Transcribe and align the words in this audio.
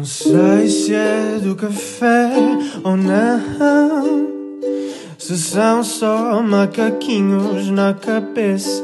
Não 0.00 0.06
sei 0.06 0.66
se 0.66 0.94
é 0.94 1.38
do 1.42 1.54
café 1.54 2.32
ou 2.82 2.96
não. 2.96 4.30
Se 5.18 5.36
são 5.36 5.84
só 5.84 6.42
macaquinhos 6.42 7.68
na 7.68 7.92
cabeça. 7.92 8.82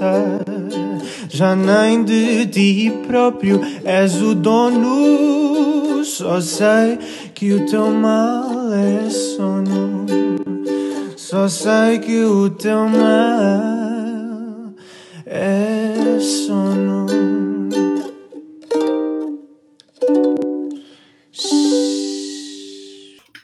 Já 1.30 1.56
nem 1.56 2.04
de 2.04 2.44
ti 2.48 2.92
próprio 3.06 3.62
és 3.82 4.20
o 4.20 4.34
dono. 4.34 6.04
Só 6.04 6.38
sei 6.38 6.98
que 7.34 7.50
o 7.54 7.64
teu 7.64 7.90
mal 7.92 8.74
é 8.74 9.08
sono. 9.08 10.04
Só 11.16 11.48
sei 11.48 11.98
que 11.98 12.24
o 12.24 12.50
teu 12.50 12.90
mal 12.90 14.74
é 15.24 15.65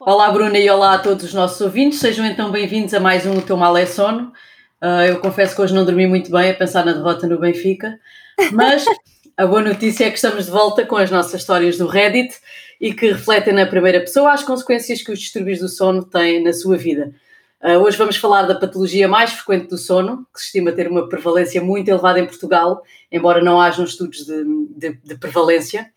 Olá, 0.04 0.32
Bruna, 0.32 0.58
e 0.58 0.68
olá 0.68 0.94
a 0.94 0.98
todos 0.98 1.26
os 1.26 1.32
nossos 1.32 1.60
ouvintes. 1.60 2.00
Sejam 2.00 2.26
então 2.26 2.50
bem-vindos 2.50 2.92
a 2.92 2.98
mais 2.98 3.24
um 3.24 3.38
O 3.38 3.42
Teu 3.42 3.56
Mal 3.56 3.76
é 3.76 3.86
Sono. 3.86 4.32
Uh, 4.82 5.06
eu 5.06 5.20
confesso 5.20 5.54
que 5.54 5.62
hoje 5.62 5.72
não 5.72 5.84
dormi 5.84 6.08
muito 6.08 6.28
bem 6.28 6.50
a 6.50 6.54
pensar 6.54 6.84
na 6.84 6.92
derrota 6.92 7.24
no 7.28 7.38
Benfica, 7.38 8.00
mas 8.50 8.84
a 9.36 9.46
boa 9.46 9.62
notícia 9.62 10.06
é 10.06 10.10
que 10.10 10.16
estamos 10.16 10.46
de 10.46 10.50
volta 10.50 10.84
com 10.84 10.96
as 10.96 11.08
nossas 11.08 11.40
histórias 11.40 11.78
do 11.78 11.86
Reddit 11.86 12.34
e 12.80 12.92
que 12.92 13.12
refletem 13.12 13.54
na 13.54 13.64
primeira 13.64 14.00
pessoa 14.00 14.32
as 14.32 14.42
consequências 14.42 15.00
que 15.02 15.12
os 15.12 15.20
distúrbios 15.20 15.60
do 15.60 15.68
sono 15.68 16.04
têm 16.04 16.42
na 16.42 16.52
sua 16.52 16.76
vida. 16.76 17.12
Uh, 17.62 17.78
hoje 17.78 17.96
vamos 17.96 18.16
falar 18.16 18.42
da 18.42 18.56
patologia 18.56 19.06
mais 19.06 19.32
frequente 19.32 19.68
do 19.68 19.78
sono, 19.78 20.26
que 20.34 20.40
se 20.40 20.46
estima 20.46 20.72
ter 20.72 20.88
uma 20.88 21.08
prevalência 21.08 21.62
muito 21.62 21.88
elevada 21.88 22.18
em 22.18 22.26
Portugal, 22.26 22.82
embora 23.10 23.40
não 23.40 23.60
hajam 23.60 23.84
estudos 23.84 24.26
de, 24.26 24.44
de, 24.76 24.98
de 25.04 25.14
prevalência, 25.16 25.92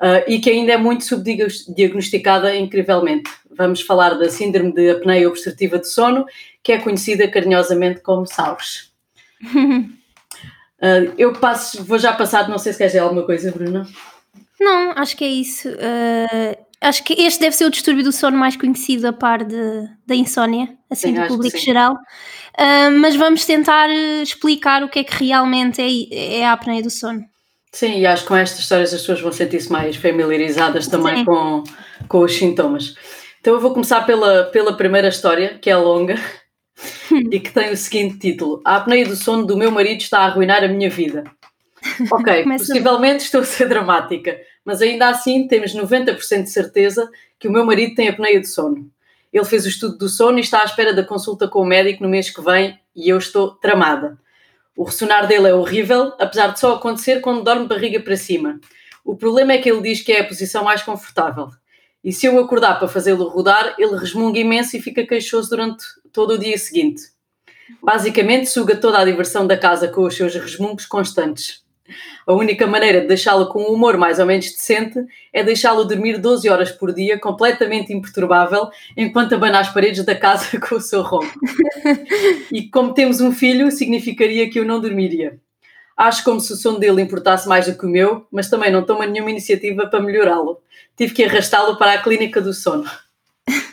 uh, 0.00 0.22
e 0.28 0.38
que 0.38 0.50
ainda 0.50 0.72
é 0.72 0.76
muito 0.76 1.04
subdiagnosticada 1.04 2.54
incrivelmente. 2.54 3.30
Vamos 3.50 3.80
falar 3.80 4.14
da 4.14 4.28
síndrome 4.28 4.72
de 4.72 4.90
apneia 4.90 5.28
obstrutiva 5.28 5.78
do 5.78 5.86
sono, 5.86 6.26
que 6.62 6.72
é 6.72 6.78
conhecida 6.78 7.28
carinhosamente 7.28 8.00
como 8.00 8.26
SAUS. 8.26 8.92
uh, 9.42 9.92
eu 11.16 11.32
passo, 11.32 11.82
vou 11.84 11.98
já 11.98 12.12
passar, 12.12 12.48
não 12.48 12.58
sei 12.58 12.72
se 12.72 12.78
queres 12.78 12.92
dizer 12.92 13.02
alguma 13.02 13.24
coisa, 13.24 13.50
Bruna. 13.50 13.86
Não, 14.60 14.92
acho 14.96 15.16
que 15.16 15.24
é 15.24 15.28
isso. 15.28 15.68
Uh, 15.68 16.66
acho 16.80 17.04
que 17.04 17.14
este 17.14 17.40
deve 17.40 17.56
ser 17.56 17.64
o 17.66 17.70
distúrbio 17.70 18.04
do 18.04 18.12
sono 18.12 18.36
mais 18.36 18.56
conhecido 18.56 19.06
a 19.08 19.12
par 19.12 19.44
de, 19.44 19.88
da 20.06 20.14
insónia, 20.14 20.76
assim, 20.90 21.14
sim, 21.14 21.20
do 21.20 21.26
público 21.26 21.58
geral. 21.58 21.94
Uh, 21.94 22.90
mas 23.00 23.14
vamos 23.16 23.44
tentar 23.44 23.90
explicar 24.22 24.82
o 24.82 24.88
que 24.88 25.00
é 25.00 25.04
que 25.04 25.24
realmente 25.24 25.80
é, 25.80 26.38
é 26.40 26.46
a 26.46 26.52
apneia 26.52 26.82
do 26.82 26.90
sono. 26.90 27.24
Sim, 27.76 27.98
e 27.98 28.06
acho 28.06 28.22
que 28.22 28.28
com 28.28 28.36
estas 28.36 28.60
histórias 28.60 28.94
as 28.94 29.02
pessoas 29.02 29.20
vão 29.20 29.30
sentir-se 29.30 29.70
mais 29.70 29.96
familiarizadas 29.96 30.86
também 30.86 31.26
com, 31.26 31.62
com 32.08 32.20
os 32.20 32.34
sintomas. 32.34 32.94
Então 33.38 33.52
eu 33.52 33.60
vou 33.60 33.74
começar 33.74 34.00
pela, 34.06 34.44
pela 34.44 34.74
primeira 34.74 35.08
história, 35.08 35.58
que 35.58 35.68
é 35.68 35.76
longa 35.76 36.14
e 37.30 37.38
que 37.38 37.52
tem 37.52 37.70
o 37.70 37.76
seguinte 37.76 38.18
título: 38.18 38.62
A 38.64 38.76
apneia 38.76 39.04
do 39.04 39.14
sono 39.14 39.44
do 39.44 39.58
meu 39.58 39.70
marido 39.70 40.00
está 40.00 40.20
a 40.20 40.24
arruinar 40.24 40.64
a 40.64 40.68
minha 40.68 40.88
vida. 40.88 41.24
Ok, 42.10 42.44
possivelmente 42.48 43.24
estou 43.24 43.42
a 43.42 43.44
ser 43.44 43.68
dramática, 43.68 44.40
mas 44.64 44.80
ainda 44.80 45.10
assim 45.10 45.46
temos 45.46 45.74
90% 45.74 46.44
de 46.44 46.50
certeza 46.50 47.06
que 47.38 47.46
o 47.46 47.52
meu 47.52 47.66
marido 47.66 47.94
tem 47.94 48.08
apneia 48.08 48.40
do 48.40 48.46
sono. 48.46 48.90
Ele 49.30 49.44
fez 49.44 49.66
o 49.66 49.68
estudo 49.68 49.98
do 49.98 50.08
sono 50.08 50.38
e 50.38 50.40
está 50.40 50.62
à 50.62 50.64
espera 50.64 50.94
da 50.94 51.04
consulta 51.04 51.46
com 51.46 51.60
o 51.60 51.66
médico 51.66 52.02
no 52.02 52.08
mês 52.08 52.30
que 52.30 52.40
vem 52.40 52.78
e 52.96 53.10
eu 53.10 53.18
estou 53.18 53.50
tramada. 53.50 54.16
O 54.76 54.84
ressonar 54.84 55.26
dele 55.26 55.48
é 55.48 55.54
horrível, 55.54 56.12
apesar 56.18 56.48
de 56.48 56.60
só 56.60 56.74
acontecer 56.74 57.20
quando 57.20 57.42
dorme 57.42 57.66
barriga 57.66 57.98
para 57.98 58.16
cima. 58.16 58.60
O 59.02 59.16
problema 59.16 59.54
é 59.54 59.58
que 59.58 59.70
ele 59.70 59.80
diz 59.80 60.02
que 60.02 60.12
é 60.12 60.20
a 60.20 60.24
posição 60.24 60.62
mais 60.62 60.82
confortável. 60.82 61.48
E 62.04 62.12
se 62.12 62.26
eu 62.26 62.38
acordar 62.38 62.78
para 62.78 62.86
fazê-lo 62.86 63.28
rodar, 63.28 63.74
ele 63.78 63.96
resmunga 63.96 64.38
imenso 64.38 64.76
e 64.76 64.82
fica 64.82 65.06
queixoso 65.06 65.48
durante 65.50 65.84
todo 66.12 66.34
o 66.34 66.38
dia 66.38 66.58
seguinte. 66.58 67.02
Basicamente, 67.82 68.50
suga 68.50 68.76
toda 68.76 68.98
a 68.98 69.04
diversão 69.04 69.46
da 69.46 69.56
casa 69.56 69.88
com 69.88 70.02
os 70.02 70.14
seus 70.14 70.34
resmungos 70.34 70.86
constantes. 70.86 71.65
A 72.26 72.32
única 72.32 72.66
maneira 72.66 73.00
de 73.00 73.06
deixá-lo 73.06 73.48
com 73.48 73.62
um 73.62 73.74
humor 73.74 73.96
mais 73.96 74.18
ou 74.18 74.26
menos 74.26 74.46
decente 74.46 75.04
é 75.32 75.42
deixá-lo 75.42 75.84
dormir 75.84 76.18
12 76.18 76.48
horas 76.48 76.70
por 76.70 76.92
dia, 76.92 77.18
completamente 77.18 77.92
imperturbável, 77.92 78.68
enquanto 78.96 79.34
abana 79.34 79.60
as 79.60 79.72
paredes 79.72 80.04
da 80.04 80.14
casa 80.14 80.58
com 80.60 80.76
o 80.76 80.80
seu 80.80 81.02
ronco. 81.02 81.38
E 82.52 82.68
como 82.68 82.94
temos 82.94 83.20
um 83.20 83.32
filho, 83.32 83.70
significaria 83.70 84.48
que 84.50 84.58
eu 84.58 84.64
não 84.64 84.80
dormiria. 84.80 85.38
Acho 85.96 86.22
como 86.24 86.40
se 86.40 86.52
o 86.52 86.56
sono 86.56 86.78
dele 86.78 87.00
importasse 87.00 87.48
mais 87.48 87.66
do 87.66 87.76
que 87.76 87.86
o 87.86 87.88
meu, 87.88 88.26
mas 88.30 88.50
também 88.50 88.70
não 88.70 88.84
toma 88.84 89.06
nenhuma 89.06 89.30
iniciativa 89.30 89.86
para 89.86 90.00
melhorá-lo. 90.00 90.60
Tive 90.96 91.14
que 91.14 91.24
arrastá-lo 91.24 91.78
para 91.78 91.94
a 91.94 92.02
clínica 92.02 92.40
do 92.40 92.52
sono. 92.52 92.84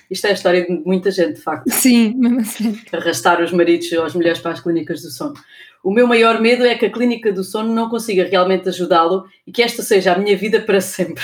Isto 0.10 0.28
é 0.28 0.30
a 0.30 0.34
história 0.34 0.66
de 0.66 0.72
muita 0.86 1.10
gente, 1.10 1.34
de 1.34 1.42
facto. 1.42 1.70
Sim, 1.72 2.14
mesmo 2.16 2.40
assim. 2.42 2.80
Arrastar 2.92 3.42
os 3.42 3.52
maridos 3.52 3.92
ou 3.94 4.06
as 4.06 4.14
mulheres 4.14 4.40
para 4.40 4.52
as 4.52 4.60
clínicas 4.60 5.02
do 5.02 5.10
sono. 5.10 5.34
O 5.84 5.92
meu 5.92 6.08
maior 6.08 6.40
medo 6.40 6.66
é 6.66 6.76
que 6.76 6.86
a 6.86 6.92
clínica 6.92 7.34
do 7.34 7.44
sono 7.44 7.74
não 7.74 7.90
consiga 7.90 8.24
realmente 8.24 8.70
ajudá-lo 8.70 9.26
e 9.46 9.52
que 9.52 9.62
esta 9.62 9.84
seja 9.84 10.14
a 10.14 10.18
minha 10.18 10.38
vida 10.38 10.62
para 10.62 10.80
sempre. 10.80 11.22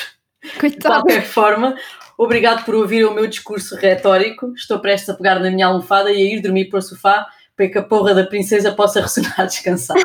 Coitado. 0.59 0.78
De 0.78 0.86
qualquer 0.86 1.25
forma, 1.25 1.75
obrigado 2.18 2.66
por 2.66 2.75
ouvir 2.75 3.06
o 3.06 3.14
meu 3.14 3.25
discurso 3.25 3.78
retórico. 3.78 4.53
Estou 4.53 4.80
prestes 4.80 5.09
a 5.09 5.14
pegar 5.14 5.40
na 5.40 5.50
minha 5.50 5.68
almofada 5.68 6.12
e 6.12 6.18
a 6.18 6.36
ir 6.36 6.42
dormir 6.42 6.66
para 6.66 6.80
o 6.80 6.81
sofá 6.81 7.25
para 7.56 7.70
que 7.70 7.78
a 7.78 7.84
porra 7.84 8.14
da 8.14 8.25
princesa 8.25 8.74
possa 8.74 9.02
ressonar 9.02 9.46
descansada. 9.47 10.02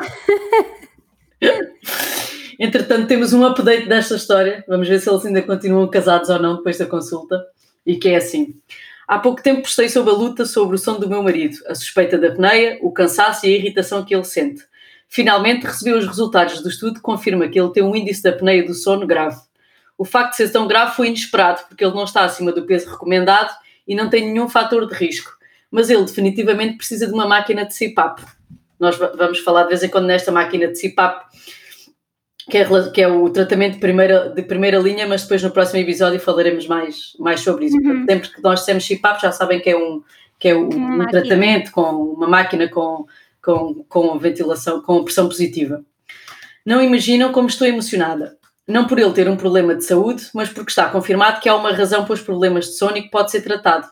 Entretanto, 2.57 3.07
temos 3.07 3.33
um 3.33 3.45
update 3.45 3.87
desta 3.87 4.15
história. 4.15 4.63
Vamos 4.69 4.87
ver 4.87 4.99
se 4.99 5.09
eles 5.09 5.25
ainda 5.25 5.41
continuam 5.41 5.89
casados 5.89 6.29
ou 6.29 6.39
não 6.39 6.55
depois 6.55 6.77
da 6.77 6.85
consulta. 6.85 7.45
E 7.85 7.97
que 7.97 8.09
é 8.09 8.15
assim. 8.15 8.55
Há 9.07 9.19
pouco 9.19 9.41
tempo 9.41 9.61
postei 9.61 9.87
sobre 9.87 10.11
a 10.11 10.15
luta 10.15 10.45
sobre 10.45 10.75
o 10.75 10.79
sono 10.79 10.99
do 10.99 11.07
meu 11.07 11.21
marido, 11.21 11.57
a 11.67 11.75
suspeita 11.75 12.17
da 12.17 12.29
apneia, 12.29 12.79
o 12.81 12.91
cansaço 12.91 13.45
e 13.45 13.53
a 13.53 13.57
irritação 13.57 14.03
que 14.03 14.15
ele 14.15 14.23
sente. 14.23 14.63
Finalmente 15.07 15.65
recebi 15.65 15.95
os 15.95 16.07
resultados 16.07 16.61
do 16.61 16.69
estudo 16.69 16.95
que 16.95 17.01
confirma 17.01 17.47
que 17.47 17.59
ele 17.59 17.71
tem 17.71 17.83
um 17.83 17.95
índice 17.95 18.23
de 18.23 18.29
apneia 18.29 18.65
do 18.65 18.73
sono 18.73 19.05
grave. 19.05 19.39
O 19.97 20.03
facto 20.03 20.31
de 20.31 20.37
ser 20.37 20.51
tão 20.51 20.67
grave 20.67 20.95
foi 20.95 21.07
inesperado, 21.07 21.61
porque 21.67 21.85
ele 21.85 21.93
não 21.93 22.03
está 22.03 22.25
acima 22.25 22.51
do 22.51 22.65
peso 22.65 22.89
recomendado 22.89 23.53
e 23.87 23.95
não 23.95 24.09
tem 24.09 24.25
nenhum 24.25 24.49
fator 24.49 24.87
de 24.87 24.95
risco. 24.95 25.31
Mas 25.69 25.89
ele 25.89 26.03
definitivamente 26.03 26.77
precisa 26.77 27.05
de 27.05 27.13
uma 27.13 27.27
máquina 27.27 27.63
de 27.63 27.73
CPAP. 27.73 28.21
Nós 28.79 28.97
vamos 28.97 29.39
falar 29.39 29.63
de 29.63 29.69
vez 29.69 29.83
em 29.83 29.89
quando 29.89 30.05
nesta 30.05 30.31
máquina 30.31 30.67
de 30.67 30.79
CPAP 30.79 31.25
que 32.49 32.57
é, 32.57 32.91
que 32.91 33.01
é, 33.01 33.07
o 33.07 33.29
tratamento 33.29 33.73
de 33.73 33.79
primeira, 33.79 34.29
de 34.29 34.41
primeira 34.43 34.77
linha, 34.77 35.07
mas 35.07 35.23
depois 35.23 35.41
no 35.41 35.51
próximo 35.51 35.79
episódio 35.79 36.19
falaremos 36.19 36.67
mais, 36.67 37.13
mais 37.19 37.41
sobre 37.41 37.65
isso. 37.65 37.77
Uhum. 37.77 38.05
Sempre 38.07 38.29
que 38.29 38.43
nós 38.43 38.59
dissemos 38.59 38.87
CPAP, 38.87 39.21
já 39.21 39.31
sabem 39.31 39.59
que 39.59 39.69
é 39.69 39.77
um, 39.77 40.03
que 40.39 40.49
é 40.49 40.55
um, 40.55 40.67
um 40.67 41.07
tratamento 41.07 41.71
com 41.71 41.81
uma 41.81 42.27
máquina 42.27 42.69
com, 42.69 43.05
com, 43.41 43.83
com 43.89 44.19
ventilação, 44.19 44.81
com 44.81 45.03
pressão 45.03 45.27
positiva. 45.27 45.83
Não 46.63 46.81
imaginam 46.81 47.31
como 47.31 47.47
estou 47.47 47.67
emocionada. 47.67 48.37
Não 48.67 48.85
por 48.87 48.97
ele 48.97 49.13
ter 49.13 49.29
um 49.29 49.37
problema 49.37 49.75
de 49.75 49.83
saúde, 49.83 50.27
mas 50.33 50.49
porque 50.49 50.71
está 50.71 50.89
confirmado 50.89 51.39
que 51.39 51.47
há 51.47 51.55
uma 51.55 51.71
razão 51.71 52.03
para 52.03 52.13
os 52.13 52.21
problemas 52.21 52.65
de 52.65 52.77
sono 52.77 52.97
e 52.97 53.03
que 53.03 53.11
pode 53.11 53.29
ser 53.29 53.41
tratado. 53.41 53.87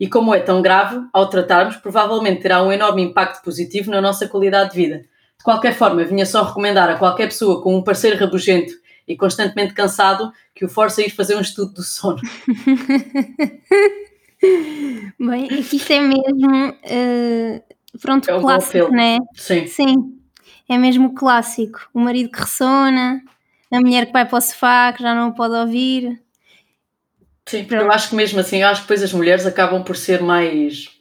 E 0.00 0.08
como 0.08 0.34
é 0.34 0.40
tão 0.40 0.62
grave, 0.62 0.98
ao 1.12 1.28
tratarmos, 1.28 1.76
provavelmente 1.76 2.40
terá 2.40 2.62
um 2.62 2.72
enorme 2.72 3.02
impacto 3.02 3.42
positivo 3.42 3.90
na 3.90 4.00
nossa 4.00 4.26
qualidade 4.26 4.70
de 4.70 4.76
vida 4.76 5.04
de 5.44 5.52
qualquer 5.52 5.74
forma, 5.74 6.02
vinha 6.04 6.24
só 6.24 6.42
recomendar 6.42 6.88
a 6.88 6.96
qualquer 6.96 7.26
pessoa 7.26 7.60
com 7.62 7.76
um 7.76 7.82
parceiro 7.82 8.16
rabugento 8.16 8.72
e 9.06 9.14
constantemente 9.14 9.74
cansado 9.74 10.32
que 10.54 10.64
o 10.64 10.70
force 10.70 11.02
a 11.02 11.06
ir 11.06 11.10
fazer 11.10 11.36
um 11.36 11.42
estudo 11.42 11.74
do 11.74 11.82
sono. 11.82 12.18
Bem, 15.20 15.44
aqui 15.44 15.76
isto 15.76 15.92
é 15.92 16.00
mesmo 16.00 16.70
uh, 16.70 17.62
pronto, 18.00 18.30
é 18.30 18.34
um 18.34 18.40
clássico, 18.40 18.90
né? 18.90 19.18
Sim. 19.34 19.66
Sim, 19.66 20.18
é 20.66 20.78
mesmo 20.78 21.14
clássico. 21.14 21.90
O 21.92 22.00
marido 22.00 22.30
que 22.30 22.40
ressona, 22.40 23.20
a 23.70 23.80
mulher 23.80 24.06
que 24.06 24.12
vai 24.14 24.24
para 24.24 24.38
o 24.38 24.40
sofá, 24.40 24.94
que 24.94 25.02
já 25.02 25.14
não 25.14 25.30
pode 25.30 25.54
ouvir. 25.56 26.22
Sim, 27.44 27.64
porque 27.64 27.84
eu 27.84 27.92
acho 27.92 28.08
que 28.08 28.16
mesmo 28.16 28.40
assim, 28.40 28.62
eu 28.62 28.68
acho 28.68 28.80
que 28.80 28.86
depois 28.86 29.02
as 29.02 29.12
mulheres 29.12 29.44
acabam 29.44 29.84
por 29.84 29.94
ser 29.94 30.22
mais 30.22 30.93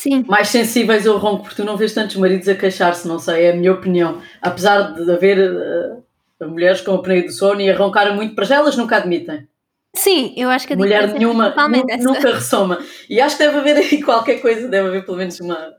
Sim. 0.00 0.24
mais 0.26 0.48
sensíveis 0.48 1.06
ao 1.06 1.18
ronco, 1.18 1.42
porque 1.42 1.56
tu 1.56 1.64
não 1.64 1.76
vês 1.76 1.92
tantos 1.92 2.16
maridos 2.16 2.48
a 2.48 2.54
queixar-se, 2.54 3.06
não 3.06 3.18
sei, 3.18 3.44
é 3.44 3.50
a 3.50 3.54
minha 3.54 3.70
opinião. 3.70 4.22
Apesar 4.40 4.94
de 4.94 5.10
haver 5.12 5.38
uh, 5.38 6.48
mulheres 6.48 6.80
com 6.80 6.94
apneia 6.94 7.22
do 7.22 7.30
sono 7.30 7.60
e 7.60 7.70
a 7.70 7.76
roncar 7.76 8.14
muito, 8.14 8.34
para 8.34 8.46
já 8.46 8.56
elas 8.56 8.78
nunca 8.78 8.96
admitem. 8.96 9.46
Sim, 9.94 10.32
eu 10.38 10.48
acho 10.48 10.66
que 10.66 10.72
a 10.72 10.76
mulher 10.76 11.04
é 11.04 11.18
nenhuma 11.18 11.54
é 11.86 11.96
nunca 11.98 12.32
ressoma. 12.32 12.78
E 13.10 13.20
acho 13.20 13.36
que 13.36 13.44
deve 13.44 13.58
haver 13.58 13.76
aí 13.76 14.00
qualquer 14.02 14.40
coisa, 14.40 14.68
deve 14.68 14.88
haver 14.88 15.04
pelo 15.04 15.18
menos 15.18 15.38
uma. 15.38 15.74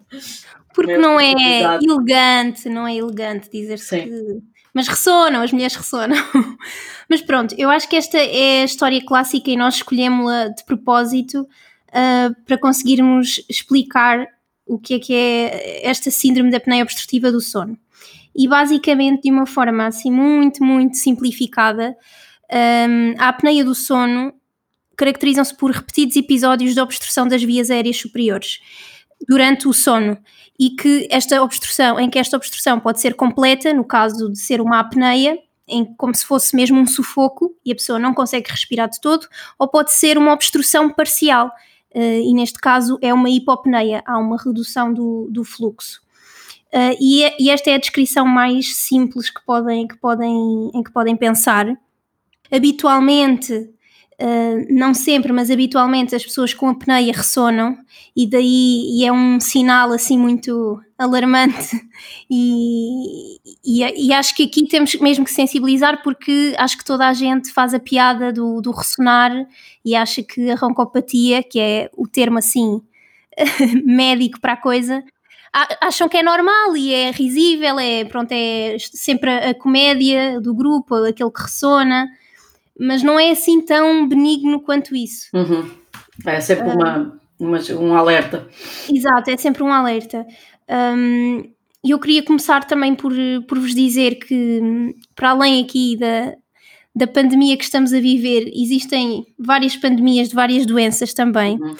Porque 0.71 0.97
não 0.97 1.19
é 1.19 1.31
elegante, 1.81 2.69
não 2.69 2.87
é 2.87 2.95
elegante 2.95 3.49
dizer-se 3.49 4.01
que. 4.01 4.37
Mas 4.71 4.87
ressonam, 4.87 5.41
as 5.41 5.51
mulheres 5.51 5.75
ressonam. 5.75 6.15
Mas 7.09 7.23
pronto, 7.23 7.55
eu 7.57 7.71
acho 7.71 7.89
que 7.89 7.95
esta 7.95 8.19
é 8.19 8.61
a 8.61 8.65
história 8.65 9.03
clássica 9.03 9.49
e 9.49 9.57
nós 9.57 9.77
escolhemos-la 9.77 10.49
de 10.49 10.63
propósito 10.63 11.47
uh, 11.91 12.35
para 12.45 12.57
conseguirmos 12.57 13.43
explicar 13.49 14.27
o 14.65 14.79
que 14.79 14.95
é 14.95 14.99
que 14.99 15.13
é 15.13 15.87
esta 15.87 16.09
síndrome 16.09 16.49
da 16.49 16.57
apneia 16.57 16.83
obstrutiva 16.83 17.31
do 17.31 17.41
sono. 17.41 17.77
E 18.35 18.47
basicamente, 18.47 19.23
de 19.23 19.31
uma 19.31 19.45
forma 19.45 19.85
assim 19.85 20.09
muito, 20.09 20.63
muito 20.63 20.97
simplificada, 20.97 21.95
um, 22.51 23.15
a 23.17 23.29
apneia 23.29 23.63
do 23.63 23.75
sono 23.75 24.33
caracterizam-se 24.95 25.55
por 25.55 25.71
repetidos 25.71 26.15
episódios 26.15 26.73
de 26.73 26.79
obstrução 26.79 27.27
das 27.27 27.43
vias 27.43 27.69
aéreas 27.69 27.97
superiores 27.97 28.59
durante 29.27 29.67
o 29.67 29.73
sono 29.73 30.17
e 30.59 30.69
que 30.69 31.07
esta 31.09 31.41
obstrução, 31.41 31.99
em 31.99 32.09
que 32.09 32.19
esta 32.19 32.37
obstrução 32.37 32.79
pode 32.79 33.01
ser 33.01 33.15
completa, 33.15 33.73
no 33.73 33.83
caso 33.83 34.31
de 34.31 34.37
ser 34.37 34.61
uma 34.61 34.79
apneia, 34.79 35.39
em, 35.67 35.85
como 35.95 36.13
se 36.13 36.25
fosse 36.25 36.55
mesmo 36.55 36.79
um 36.79 36.85
sufoco 36.85 37.55
e 37.65 37.71
a 37.71 37.75
pessoa 37.75 37.97
não 37.97 38.13
consegue 38.13 38.49
respirar 38.49 38.89
de 38.89 38.99
todo, 39.01 39.27
ou 39.57 39.67
pode 39.67 39.91
ser 39.91 40.17
uma 40.17 40.33
obstrução 40.33 40.89
parcial, 40.89 41.51
e 41.93 42.33
neste 42.33 42.59
caso 42.59 42.97
é 43.01 43.13
uma 43.13 43.29
hipopneia, 43.29 44.03
há 44.05 44.17
uma 44.17 44.37
redução 44.37 44.93
do, 44.93 45.27
do 45.29 45.43
fluxo. 45.43 46.01
Uh, 46.71 46.95
e, 47.01 47.23
e, 47.37 47.49
esta 47.49 47.69
é 47.69 47.73
a 47.73 47.77
descrição 47.77 48.25
mais 48.25 48.73
simples 48.77 49.29
que 49.29 49.43
podem, 49.45 49.85
que 49.85 49.97
podem, 49.97 50.71
em 50.73 50.81
que 50.81 50.91
podem 50.91 51.15
pensar. 51.15 51.67
Habitualmente, 52.49 53.69
Uh, 54.23 54.67
não 54.69 54.93
sempre, 54.93 55.33
mas 55.33 55.49
habitualmente 55.49 56.13
as 56.13 56.23
pessoas 56.23 56.53
com 56.53 56.69
apneia 56.69 57.11
ressonam 57.11 57.75
e 58.15 58.27
daí 58.29 58.85
e 58.91 59.03
é 59.03 59.11
um 59.11 59.39
sinal 59.39 59.91
assim 59.91 60.15
muito 60.15 60.79
alarmante 60.95 61.71
e, 62.29 63.00
e, 63.63 64.07
e, 64.07 64.13
acho 64.13 64.35
que 64.35 64.43
aqui 64.43 64.67
temos 64.67 64.95
mesmo 64.95 65.23
que 65.23 65.31
sensibilizar 65.31 66.01
porque 66.01 66.55
acho 66.57 66.77
que 66.77 66.85
toda 66.85 67.07
a 67.07 67.13
gente 67.13 67.51
faz 67.51 67.73
a 67.73 67.79
piada 67.79 68.33
do, 68.33 68.59
do 68.61 68.71
ressonar 68.71 69.31
e 69.85 69.95
acha 69.95 70.23
que 70.23 70.49
a 70.49 70.55
roncopatia, 70.55 71.43
que 71.43 71.59
é 71.59 71.89
o 71.95 72.07
termo 72.07 72.39
assim 72.39 72.81
médico 73.85 74.39
para 74.39 74.53
a 74.53 74.57
coisa, 74.57 75.03
acham 75.79 76.09
que 76.09 76.17
é 76.17 76.23
normal 76.23 76.75
e 76.75 76.93
é 76.93 77.11
risível, 77.11 77.79
é, 77.79 78.05
pronto, 78.05 78.31
é 78.31 78.77
sempre 78.79 79.29
a, 79.29 79.53
comédia 79.53 80.41
do 80.41 80.53
grupo, 80.53 80.95
aquele 80.95 81.31
que 81.31 81.41
ressona 81.41 82.07
mas 82.81 83.03
não 83.03 83.19
é 83.19 83.29
assim 83.29 83.61
tão 83.61 84.07
benigno 84.07 84.59
quanto 84.59 84.95
isso. 84.95 85.29
Uhum. 85.35 85.69
É 86.25 86.39
sempre 86.39 86.67
uma, 86.67 87.19
uma, 87.39 87.59
um 87.79 87.95
alerta. 87.95 88.47
Exato, 88.91 89.29
é 89.29 89.37
sempre 89.37 89.61
um 89.61 89.71
alerta. 89.71 90.25
Um, 90.67 91.43
eu 91.89 91.99
queria 91.99 92.23
começar 92.23 92.65
também 92.65 92.93
por, 92.93 93.13
por 93.47 93.59
vos 93.59 93.73
dizer 93.73 94.15
que, 94.15 94.95
para 95.15 95.31
além 95.31 95.63
aqui 95.63 95.97
da, 95.97 96.35
da 96.95 97.07
pandemia 97.07 97.57
que 97.57 97.63
estamos 97.63 97.91
a 97.91 97.99
viver, 97.99 98.51
existem 98.53 99.25
várias 99.37 99.75
pandemias 99.75 100.29
de 100.29 100.35
várias 100.35 100.65
doenças 100.65 101.13
também. 101.13 101.59
Uhum. 101.59 101.75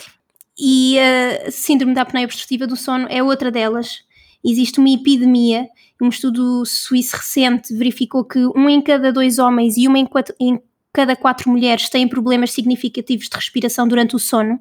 E 0.58 0.98
a 1.00 1.52
síndrome 1.52 1.94
da 1.94 2.02
apneia 2.02 2.26
obstrutiva 2.26 2.66
do 2.66 2.76
sono 2.76 3.08
é 3.10 3.22
outra 3.22 3.52
delas. 3.52 4.00
Existe 4.44 4.80
uma 4.80 4.90
epidemia. 4.90 5.68
Um 6.02 6.10
estudo 6.10 6.66
suíço 6.66 7.16
recente 7.16 7.76
verificou 7.76 8.26
que 8.26 8.40
um 8.56 8.68
em 8.68 8.82
cada 8.82 9.14
dois 9.14 9.38
homens 9.38 9.78
e 9.78 9.88
uma 9.88 10.00
em, 10.00 10.06
quatro, 10.06 10.34
em 10.40 10.60
cada 10.94 11.16
quatro 11.16 11.50
mulheres 11.50 11.90
têm 11.90 12.08
problemas 12.08 12.52
significativos 12.52 13.28
de 13.30 13.36
respiração 13.36 13.88
durante 13.88 14.16
o 14.16 14.20
sono. 14.20 14.60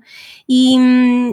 E, 0.49 0.77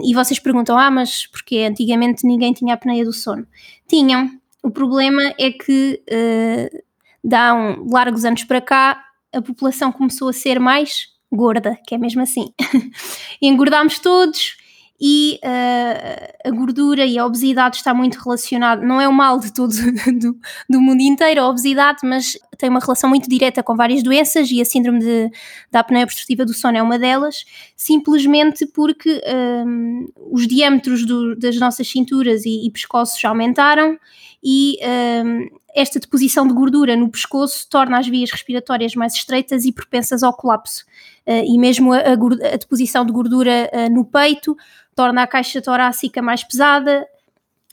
e 0.04 0.14
vocês 0.14 0.38
perguntam: 0.38 0.76
ah, 0.78 0.90
mas 0.90 1.26
porque 1.26 1.58
antigamente 1.58 2.26
ninguém 2.26 2.52
tinha 2.52 2.74
apneia 2.74 3.04
do 3.04 3.12
sono? 3.12 3.46
Tinham. 3.86 4.30
O 4.62 4.70
problema 4.70 5.22
é 5.38 5.52
que, 5.52 6.02
uh, 6.10 6.82
dá 7.22 7.54
um, 7.54 7.88
largos 7.90 8.24
anos 8.24 8.42
para 8.44 8.60
cá, 8.60 9.04
a 9.32 9.40
população 9.40 9.92
começou 9.92 10.28
a 10.28 10.32
ser 10.32 10.58
mais 10.58 11.06
gorda, 11.30 11.78
que 11.86 11.94
é 11.94 11.98
mesmo 11.98 12.22
assim. 12.22 12.52
Engordámos 13.40 13.98
todos 13.98 14.56
e 15.00 15.38
uh, 15.44 16.48
a 16.48 16.50
gordura 16.50 17.06
e 17.06 17.18
a 17.18 17.24
obesidade 17.24 17.76
está 17.76 17.94
muito 17.94 18.16
relacionado, 18.16 18.82
não 18.82 19.00
é 19.00 19.08
o 19.08 19.12
mal 19.12 19.38
de 19.38 19.52
todo 19.52 19.72
do, 20.18 20.36
do, 20.68 20.80
mundo 20.80 21.00
inteiro 21.00 21.40
a 21.40 21.48
obesidade, 21.48 22.00
mas 22.02 22.36
tem 22.58 22.68
uma 22.68 22.80
relação 22.80 23.08
muito 23.08 23.28
direta 23.28 23.62
com 23.62 23.76
várias 23.76 24.02
doenças 24.02 24.50
e 24.50 24.60
a 24.60 24.64
síndrome 24.64 24.98
de, 24.98 25.30
da 25.70 25.80
apneia 25.80 26.04
obstrutiva 26.04 26.44
do 26.44 26.52
sono 26.52 26.76
é 26.76 26.82
uma 26.82 26.98
delas, 26.98 27.44
simplesmente 27.76 28.66
porque 28.66 29.22
um, 29.64 30.06
eh, 30.08 30.12
os 30.32 30.48
diâmetros 30.48 31.06
do, 31.06 31.36
das 31.36 31.56
nossas 31.60 31.88
cinturas 31.88 32.44
e, 32.44 32.66
e 32.66 32.70
pescoços 32.70 33.24
aumentaram 33.24 33.96
e 34.42 34.78
um, 35.24 35.46
esta 35.78 36.00
deposição 36.00 36.46
de 36.46 36.52
gordura 36.52 36.96
no 36.96 37.08
pescoço 37.10 37.68
torna 37.68 37.98
as 37.98 38.06
vias 38.06 38.30
respiratórias 38.30 38.94
mais 38.94 39.14
estreitas 39.14 39.64
e 39.64 39.72
propensas 39.72 40.22
ao 40.22 40.32
colapso. 40.32 40.84
Uh, 41.26 41.44
e 41.44 41.58
mesmo 41.58 41.92
a, 41.92 41.98
a, 41.98 42.12
a, 42.12 42.56
deposição 42.56 43.04
de 43.04 43.12
gordura 43.12 43.70
uh, 43.72 43.92
no 43.92 44.04
peito 44.04 44.56
torna 44.94 45.22
a 45.22 45.26
caixa 45.26 45.62
torácica 45.62 46.20
mais 46.20 46.42
pesada 46.42 47.06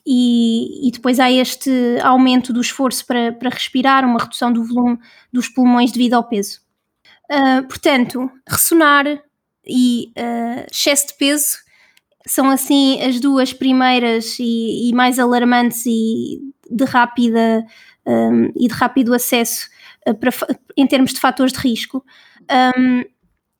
e, 0.06 0.88
e, 0.88 0.92
depois 0.92 1.19
há 1.19 1.31
este 1.31 1.72
aumento 2.04 2.54
do 2.54 2.62
esforço 2.62 3.06
para, 3.07 3.31
para 3.34 3.50
respirar, 3.50 4.06
uma 4.06 4.19
redução 4.19 4.54
do 4.54 4.63
volume 4.63 5.00
dos 5.34 5.50
pulmões 5.50 5.92
devido 5.92 6.13
ao 6.13 6.24
peso. 6.24 6.62
Uh, 7.31 7.68
portanto, 7.68 8.30
ressonar 8.48 9.07
e 9.66 10.12
uh, 10.16 10.66
excesso 10.72 11.07
de 11.07 11.16
peso 11.16 11.57
são 12.28 12.50
assim 12.52 13.02
as 13.02 13.19
duas 13.19 13.52
primeiras 13.52 14.38
e, 14.40 14.90
e 14.90 14.94
mais 14.94 15.18
alarmantes 15.18 15.84
e 15.88 16.40
de 16.69 16.86
rápida 16.86 17.66
um, 18.06 18.52
e 18.56 18.68
de 18.68 18.74
rápido 18.74 19.13
acesso 19.13 19.68
uh, 20.07 20.16
para, 20.16 20.31
em 20.78 20.88
termos 20.88 21.13
de 21.13 21.19
fatores 21.19 21.54
de 21.54 21.60
risco. 21.60 22.04
Um, 22.78 23.04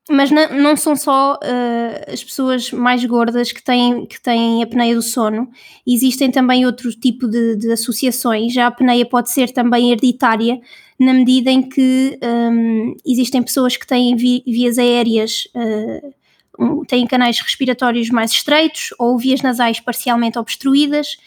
mas 0.09 0.30
não, 0.30 0.50
não, 0.50 0.77
são 0.77 0.95
só 0.95 1.33
uh, 1.33 2.13
as 2.13 2.24
pessoas 2.24 2.71
mais 2.71 3.03
gordas 3.06 3.51
que 3.51 3.63
têm, 3.63 4.06
que 4.06 4.21
têm 4.21 4.62
apneia 4.62 4.94
do 4.94 5.01
sono, 5.01 5.50
existem 5.86 6.30
também 6.30 6.63
outro 6.63 6.92
tipo 6.92 7.27
de, 7.27 7.56
de 7.56 7.71
associações. 7.71 8.53
Já 8.53 8.65
a 8.65 8.68
apneia 8.68 9.03
pode 9.03 9.31
ser 9.31 9.51
também 9.51 9.92
hereditária, 9.92 10.59
na 11.00 11.12
medida 11.12 11.50
em 11.50 11.68
que 11.68 12.19
um, 12.24 12.95
existem 13.03 13.42
pessoas 13.42 13.75
que 13.75 13.88
têm 13.88 14.15
vi, 14.15 14.44
vias 14.45 14.77
aéreas, 14.77 15.47
uh, 15.56 16.86
têm 16.86 17.07
canais 17.07 17.39
respiratórios 17.39 18.09
mais 18.09 18.31
estreitos 18.31 18.94
ou 19.00 19.18
vias 19.18 19.42
nasais 19.42 19.80
parcialmente 19.80 20.38
obstruídas, 20.38 21.18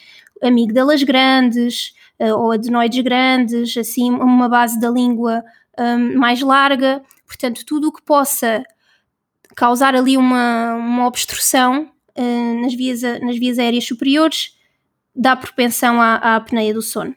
amígdalas 0.40 1.02
grandes 1.02 1.92
ou 2.20 2.52
adenoides 2.52 3.02
grandes, 3.02 3.76
assim, 3.76 4.10
uma 4.10 4.48
base 4.48 4.80
da 4.80 4.90
língua 4.90 5.42
um, 5.78 6.18
mais 6.18 6.40
larga 6.40 7.02
Portanto, 7.28 7.64
tudo 7.66 7.88
o 7.88 7.92
que 7.92 8.02
possa 8.02 8.64
causar 9.54 9.94
ali 9.94 10.16
uma, 10.16 10.74
uma 10.74 11.06
obstrução 11.06 11.92
uh, 12.16 12.62
nas, 12.62 12.74
vias, 12.74 13.02
nas 13.02 13.38
vias 13.38 13.58
aéreas 13.58 13.86
superiores 13.86 14.56
dá 15.14 15.36
propensão 15.36 16.00
à, 16.00 16.14
à 16.14 16.36
apneia 16.36 16.72
do 16.72 16.80
sono. 16.80 17.14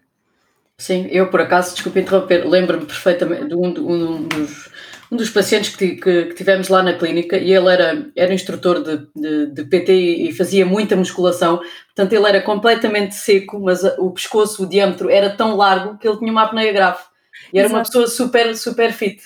Sim, 0.78 1.08
eu 1.12 1.30
por 1.30 1.40
acaso, 1.40 1.76
desculpe 1.76 2.00
interromper, 2.00 2.46
lembro-me 2.46 2.86
perfeitamente 2.86 3.48
de 3.48 3.56
um, 3.56 3.74
de 3.74 3.80
um, 3.80 4.24
dos, 4.28 4.70
um 5.12 5.18
dos 5.18 5.30
pacientes 5.30 5.76
que, 5.76 5.96
que, 5.96 6.26
que, 6.26 6.34
tivemos 6.34 6.70
lá 6.70 6.82
na 6.82 6.94
clínica 6.94 7.38
e 7.38 7.52
ele 7.52 7.68
era, 7.68 8.08
era 8.16 8.34
instrutor 8.34 8.82
de, 8.82 9.06
de, 9.14 9.48
de, 9.48 9.66
PT 9.66 9.94
e 9.94 10.32
fazia 10.32 10.66
muita 10.66 10.96
musculação, 10.96 11.58
portanto 11.58 12.14
ele 12.14 12.28
era 12.28 12.42
completamente 12.42 13.16
seco, 13.16 13.60
mas 13.60 13.84
o 14.00 14.10
pescoço, 14.12 14.64
o 14.64 14.70
diâmetro 14.70 15.10
era 15.10 15.30
tão 15.30 15.58
largo 15.58 15.98
que 15.98 16.08
ele 16.08 16.18
tinha 16.18 16.32
uma 16.32 16.44
apneia 16.44 16.72
grave. 16.72 17.00
E 17.54 17.60
era 17.60 17.68
Exato. 17.68 17.78
uma 17.78 17.84
pessoa 17.84 18.08
super, 18.08 18.56
super 18.56 18.94
fit 18.94 19.22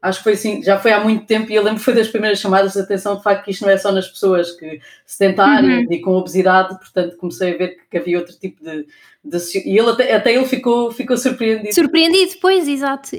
acho 0.00 0.18
que 0.18 0.24
foi 0.24 0.32
assim, 0.34 0.62
já 0.62 0.78
foi 0.78 0.92
há 0.92 1.00
muito 1.00 1.26
tempo 1.26 1.50
e 1.50 1.54
eu 1.56 1.62
lembro 1.62 1.78
que 1.78 1.84
foi 1.84 1.94
das 1.94 2.08
primeiras 2.08 2.38
chamadas 2.38 2.72
de 2.72 2.80
atenção 2.80 3.16
de 3.16 3.22
facto 3.22 3.44
que 3.44 3.50
isto 3.50 3.62
não 3.62 3.72
é 3.72 3.76
só 3.76 3.90
nas 3.90 4.06
pessoas 4.06 4.52
que 4.52 4.80
sedentárias 5.04 5.86
uhum. 5.86 5.92
e 5.92 6.00
com 6.00 6.12
obesidade, 6.12 6.78
portanto 6.78 7.16
comecei 7.16 7.54
a 7.54 7.58
ver 7.58 7.78
que 7.90 7.98
havia 7.98 8.18
outro 8.18 8.34
tipo 8.38 8.62
de, 8.62 8.86
de 9.24 9.68
e 9.68 9.76
ele 9.76 9.90
até, 9.90 10.14
até, 10.14 10.34
ele 10.34 10.44
ficou, 10.44 10.92
ficou 10.92 11.16
surpreendido. 11.16 11.74
Surpreendido, 11.74 12.32
pois, 12.40 12.68
exato. 12.68 13.10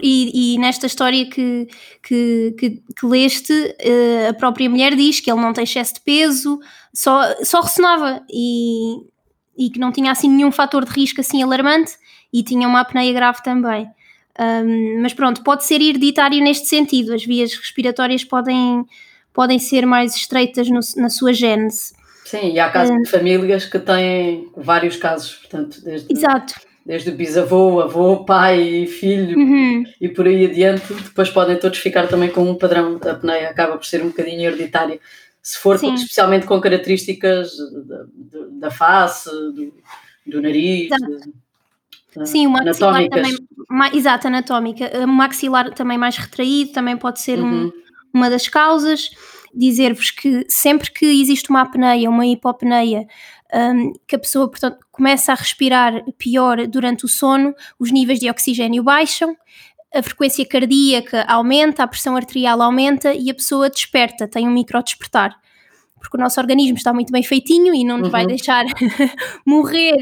E, 0.00 0.54
e 0.54 0.58
nesta 0.58 0.86
história 0.86 1.28
que, 1.28 1.66
que, 2.02 2.54
que, 2.56 2.70
que, 2.70 3.06
leste, 3.06 3.74
eh, 3.80 4.28
a 4.28 4.34
própria 4.34 4.70
mulher 4.70 4.94
diz 4.94 5.18
que 5.18 5.30
ele 5.30 5.40
não 5.40 5.52
tem 5.52 5.64
excesso 5.64 5.94
de 5.94 6.00
peso, 6.02 6.60
só, 6.94 7.34
só 7.42 7.60
ressonava 7.60 8.22
e, 8.30 8.98
e 9.58 9.70
que 9.70 9.80
não 9.80 9.90
tinha 9.90 10.12
assim 10.12 10.28
nenhum 10.28 10.52
fator 10.52 10.84
de 10.84 10.92
risco 10.92 11.20
assim 11.20 11.42
alarmante 11.42 11.96
e 12.32 12.42
tinha 12.44 12.68
uma 12.68 12.80
apneia 12.80 13.12
grave 13.12 13.42
também. 13.42 13.90
Um, 14.38 15.02
mas 15.02 15.12
pronto, 15.12 15.42
pode 15.42 15.64
ser 15.64 15.80
hereditário 15.80 16.42
neste 16.42 16.66
sentido, 16.66 17.12
as 17.12 17.24
vias 17.24 17.54
respiratórias 17.54 18.24
podem, 18.24 18.84
podem 19.32 19.58
ser 19.58 19.84
mais 19.84 20.16
estreitas 20.16 20.68
no, 20.70 20.80
na 20.96 21.10
sua 21.10 21.32
gênese. 21.32 21.92
Sim, 22.24 22.52
e 22.52 22.58
há 22.58 22.70
casos 22.70 22.96
de 22.96 23.10
famílias 23.10 23.66
que 23.66 23.78
têm 23.78 24.48
vários 24.56 24.96
casos, 24.96 25.34
portanto, 25.34 25.84
desde, 25.84 26.10
Exato. 26.10 26.54
desde 26.84 27.10
bisavô, 27.10 27.80
avô, 27.80 28.24
pai, 28.24 28.86
filho 28.86 29.38
uhum. 29.38 29.84
e 30.00 30.08
por 30.08 30.26
aí 30.26 30.46
adiante, 30.46 30.94
depois 30.94 31.28
podem 31.28 31.58
todos 31.58 31.78
ficar 31.78 32.08
também 32.08 32.30
com 32.30 32.48
um 32.48 32.54
padrão, 32.54 32.98
a 33.04 33.10
apneia 33.10 33.50
acaba 33.50 33.76
por 33.76 33.84
ser 33.84 34.02
um 34.02 34.08
bocadinho 34.08 34.48
hereditária, 34.48 34.98
se 35.42 35.58
for 35.58 35.78
com, 35.78 35.92
especialmente 35.92 36.46
com 36.46 36.58
características 36.58 37.52
da, 37.86 38.06
da 38.52 38.70
face, 38.70 39.28
do, 39.28 39.74
do 40.24 40.40
nariz. 40.40 40.90
Exato. 40.90 41.41
Sim, 42.24 42.46
o 42.46 42.50
maxilar 42.50 43.08
também, 43.08 43.36
exato, 43.94 44.26
anatómica. 44.26 44.90
O 45.04 45.06
maxilar 45.06 45.72
também 45.72 45.96
mais 45.96 46.16
retraído, 46.16 46.72
também 46.72 46.96
pode 46.96 47.20
ser 47.20 47.38
uhum. 47.38 47.66
um, 47.66 47.72
uma 48.12 48.28
das 48.28 48.48
causas. 48.48 49.10
Dizer-vos 49.54 50.10
que 50.10 50.46
sempre 50.48 50.90
que 50.90 51.04
existe 51.04 51.50
uma 51.50 51.60
apneia, 51.60 52.08
uma 52.08 52.26
hipopneia, 52.26 53.06
um, 53.52 53.92
que 54.06 54.16
a 54.16 54.18
pessoa, 54.18 54.48
portanto, 54.50 54.78
começa 54.90 55.32
a 55.32 55.34
respirar 55.34 56.04
pior 56.16 56.66
durante 56.66 57.04
o 57.04 57.08
sono, 57.08 57.54
os 57.78 57.90
níveis 57.90 58.18
de 58.18 58.30
oxigênio 58.30 58.82
baixam, 58.82 59.36
a 59.94 60.02
frequência 60.02 60.44
cardíaca 60.46 61.24
aumenta, 61.28 61.82
a 61.82 61.86
pressão 61.86 62.16
arterial 62.16 62.62
aumenta 62.62 63.12
e 63.12 63.30
a 63.30 63.34
pessoa 63.34 63.68
desperta, 63.68 64.26
tem 64.26 64.48
um 64.48 64.52
micro 64.52 64.82
despertar 64.82 65.38
porque 66.02 66.16
o 66.16 66.20
nosso 66.20 66.38
organismo 66.40 66.76
está 66.76 66.92
muito 66.92 67.12
bem 67.12 67.22
feitinho 67.22 67.74
e 67.74 67.84
não 67.84 67.96
nos 67.96 68.08
uhum. 68.08 68.12
vai 68.12 68.26
deixar 68.26 68.64
morrer 69.46 69.96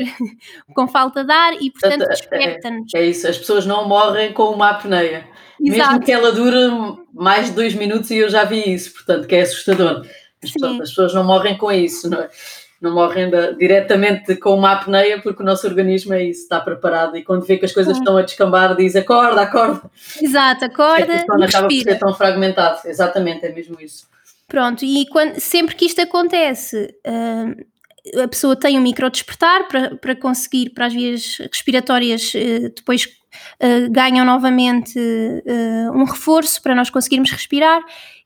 com 0.74 0.88
falta 0.88 1.22
de 1.22 1.32
ar 1.32 1.52
e, 1.60 1.70
portanto, 1.70 2.02
é, 2.02 2.08
desperta-nos. 2.08 2.94
É, 2.94 2.98
é, 2.98 3.06
isso, 3.06 3.28
as 3.28 3.38
pessoas 3.38 3.66
não 3.66 3.86
morrem 3.86 4.32
com 4.32 4.50
uma 4.50 4.70
apneia. 4.70 5.26
Exato. 5.62 5.90
Mesmo 5.90 6.04
que 6.04 6.12
ela 6.12 6.32
dure 6.32 6.98
mais 7.12 7.48
de 7.48 7.52
dois 7.52 7.74
minutos 7.74 8.10
e 8.10 8.16
eu 8.16 8.30
já 8.30 8.44
vi 8.44 8.72
isso, 8.72 8.92
portanto, 8.94 9.28
que 9.28 9.36
é 9.36 9.42
assustador. 9.42 10.06
As, 10.42 10.50
pessoas, 10.50 10.80
as 10.80 10.88
pessoas 10.88 11.14
não 11.14 11.22
morrem 11.22 11.56
com 11.58 11.70
isso, 11.70 12.08
não 12.08 12.18
é? 12.18 12.30
não 12.80 12.94
morrem 12.94 13.28
da, 13.28 13.50
diretamente 13.50 14.34
com 14.36 14.54
uma 14.54 14.72
apneia, 14.72 15.20
porque 15.20 15.42
o 15.42 15.46
nosso 15.46 15.66
organismo 15.66 16.14
é 16.14 16.24
isso, 16.24 16.42
está 16.42 16.58
preparado 16.60 17.16
e 17.16 17.22
quando 17.22 17.44
vê 17.44 17.58
que 17.58 17.66
as 17.66 17.72
coisas 17.72 17.98
estão 17.98 18.16
a 18.16 18.22
descambar, 18.22 18.74
diz 18.74 18.96
acorda, 18.96 19.42
acorda. 19.42 19.82
Exato, 20.20 20.64
acorda. 20.64 21.12
É 21.12 21.26
e 21.38 21.44
acaba 21.44 21.68
por 21.68 21.82
ser 21.82 21.98
tão 21.98 22.14
fragmentado, 22.14 22.80
exatamente, 22.86 23.44
é 23.44 23.52
mesmo 23.52 23.78
isso. 23.80 24.08
Pronto, 24.50 24.84
e 24.84 25.06
quando, 25.06 25.38
sempre 25.38 25.76
que 25.76 25.84
isto 25.84 26.00
acontece, 26.00 26.92
uh, 27.06 28.20
a 28.20 28.26
pessoa 28.26 28.56
tem 28.56 28.76
um 28.76 28.82
micro 28.82 29.08
despertar 29.08 29.68
para, 29.68 29.94
para 29.94 30.16
conseguir, 30.16 30.70
para 30.70 30.86
as 30.86 30.92
vias 30.92 31.38
respiratórias 31.38 32.34
uh, 32.34 32.68
depois 32.74 33.04
uh, 33.04 33.88
ganham 33.92 34.26
novamente 34.26 34.98
um 35.94 36.02
reforço 36.02 36.60
para 36.60 36.74
nós 36.74 36.90
conseguirmos 36.90 37.30
respirar 37.30 37.80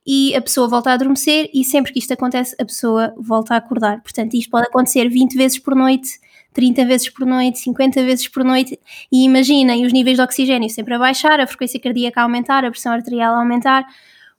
e 0.07 0.35
a 0.35 0.41
pessoa 0.41 0.67
volta 0.67 0.91
a 0.91 0.95
adormecer 0.95 1.51
e 1.53 1.63
sempre 1.63 1.93
que 1.93 1.99
isto 1.99 2.15
acontece 2.15 2.57
a 2.59 2.65
pessoa 2.65 3.15
volta 3.19 3.53
a 3.53 3.59
acordar. 3.59 4.01
Portanto, 4.01 4.33
isto 4.33 4.49
pode 4.49 4.67
acontecer 4.67 5.07
20 5.11 5.37
vezes 5.37 5.59
por 5.59 5.75
noite, 5.75 6.09
30 6.55 6.87
vezes 6.87 7.11
por 7.11 7.27
noite, 7.27 7.59
50 7.59 8.03
vezes 8.03 8.29
por 8.29 8.43
noite 8.43 8.81
e 9.13 9.27
imaginem 9.27 9.85
os 9.85 9.93
níveis 9.93 10.17
de 10.17 10.23
oxigênio 10.23 10.71
sempre 10.71 10.95
a 10.95 10.99
baixar, 10.99 11.39
a 11.39 11.47
frequência 11.47 11.79
cardíaca 11.79 12.21
a 12.21 12.23
aumentar, 12.23 12.65
a 12.65 12.71
pressão 12.71 12.93
arterial 12.93 13.35
a 13.35 13.41
aumentar. 13.41 13.85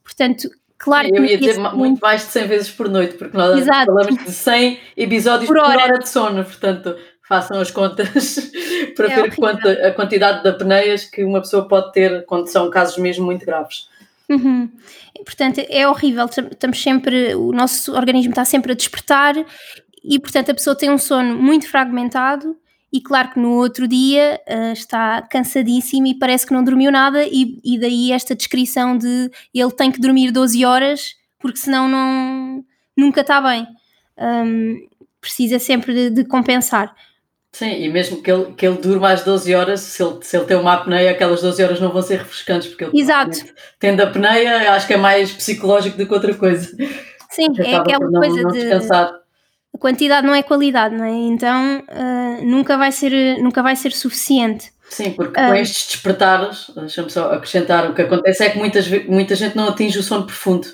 Portanto, 0.03 0.49
Claro 0.85 1.07
eu 1.11 1.25
ia 1.25 1.35
dizer 1.35 1.57
muito 1.73 1.99
mais 1.99 2.21
de 2.27 2.31
100 2.31 2.47
vezes 2.47 2.69
por 2.69 2.87
noite, 2.87 3.15
porque 3.15 3.35
nós 3.35 3.57
Exato. 3.57 3.87
falamos 3.87 4.23
de 4.23 4.31
100 4.31 4.79
episódios 4.95 5.47
por 5.47 5.57
hora, 5.57 5.73
por 5.73 5.81
hora 5.81 5.97
de 5.97 6.07
sono, 6.07 6.45
portanto, 6.45 6.95
façam 7.27 7.59
as 7.59 7.71
contas 7.71 8.51
para 8.95 9.11
é 9.11 9.15
ver 9.15 9.35
quanto, 9.35 9.67
a 9.67 9.89
quantidade 9.89 10.43
de 10.43 10.49
apneias 10.49 11.03
que 11.03 11.23
uma 11.23 11.41
pessoa 11.41 11.67
pode 11.67 11.91
ter 11.91 12.23
quando 12.27 12.45
são 12.49 12.69
casos 12.69 12.99
mesmo 12.99 13.25
muito 13.25 13.43
graves. 13.43 13.89
Uhum. 14.29 14.69
Portanto, 15.25 15.59
é 15.67 15.89
horrível, 15.89 16.25
estamos 16.25 16.79
sempre, 16.79 17.33
o 17.33 17.51
nosso 17.51 17.95
organismo 17.95 18.29
está 18.29 18.45
sempre 18.45 18.73
a 18.73 18.75
despertar 18.75 19.35
e, 20.03 20.19
portanto, 20.19 20.51
a 20.51 20.53
pessoa 20.53 20.75
tem 20.75 20.91
um 20.91 20.99
sono 20.99 21.35
muito 21.35 21.67
fragmentado 21.67 22.55
e 22.95 23.01
claro 23.01 23.31
que 23.31 23.39
no 23.39 23.51
outro 23.51 23.87
dia 23.87 24.39
uh, 24.47 24.71
está 24.71 25.21
cansadíssimo 25.23 26.07
e 26.07 26.17
parece 26.17 26.47
que 26.47 26.53
não 26.53 26.63
dormiu 26.63 26.89
nada, 26.89 27.25
e, 27.25 27.59
e, 27.61 27.77
daí 27.77 28.13
esta 28.13 28.33
descrição 28.33 28.97
de 28.97 29.29
ele 29.53 29.71
tem 29.71 29.91
que 29.91 29.99
dormir 29.99 30.31
12 30.31 30.63
horas 30.63 31.15
porque 31.39 31.59
senão 31.59 31.89
não, 31.89 32.63
nunca 32.97 33.21
está 33.21 33.41
bem. 33.41 33.67
Um, 34.17 34.87
precisa 35.19 35.59
sempre 35.59 35.93
de, 35.93 36.09
de, 36.09 36.23
compensar. 36.23 36.95
Sim, 37.51 37.83
e 37.83 37.89
mesmo 37.89 38.23
que 38.23 38.31
ele, 38.31 38.53
que 38.53 38.65
ele 38.65 38.77
durma 38.77 39.11
às 39.11 39.23
12 39.23 39.53
horas, 39.53 39.81
se 39.81 40.01
ele, 40.01 40.17
se 40.21 40.37
ele 40.37 40.45
tem 40.45 40.57
uma 40.57 40.73
apneia, 40.73 41.11
aquelas 41.11 41.41
12 41.41 41.63
horas 41.63 41.79
não 41.81 41.91
vão 41.91 42.01
ser 42.01 42.19
refrescantes, 42.19 42.69
porque 42.69 42.85
ele 42.85 42.99
Exato. 42.99 43.37
tendo 43.77 44.01
apneia, 44.01 44.71
acho 44.71 44.87
que 44.87 44.93
é 44.93 44.97
mais 44.97 45.33
psicológico 45.33 45.97
do 45.97 46.07
que 46.07 46.13
outra 46.13 46.33
coisa. 46.33 46.75
Sim, 47.29 47.47
é 47.59 47.75
aquela 47.75 48.09
não, 48.09 48.21
coisa 48.21 48.41
não 48.41 48.51
de. 48.51 48.61
Descansar 48.61 49.24
a 49.75 49.77
quantidade 49.77 50.25
não 50.25 50.33
é 50.33 50.41
qualidade, 50.41 50.95
não 50.95 51.03
é? 51.03 51.11
Então 51.11 51.79
uh, 51.79 52.45
nunca, 52.45 52.77
vai 52.77 52.91
ser, 52.91 53.37
nunca 53.41 53.61
vai 53.61 53.75
ser 53.75 53.91
suficiente. 53.91 54.73
Sim, 54.89 55.11
porque 55.11 55.33
com 55.33 55.49
uh, 55.49 55.55
estes 55.55 55.87
despertares, 55.87 56.71
deixa-me 56.75 57.09
só 57.09 57.33
acrescentar, 57.33 57.89
o 57.89 57.93
que 57.93 58.01
acontece 58.01 58.43
é 58.43 58.49
que 58.49 58.57
muitas, 58.57 58.87
muita 59.05 59.35
gente 59.35 59.55
não 59.55 59.67
atinge 59.67 59.99
o 59.99 60.03
sono 60.03 60.25
profundo. 60.25 60.67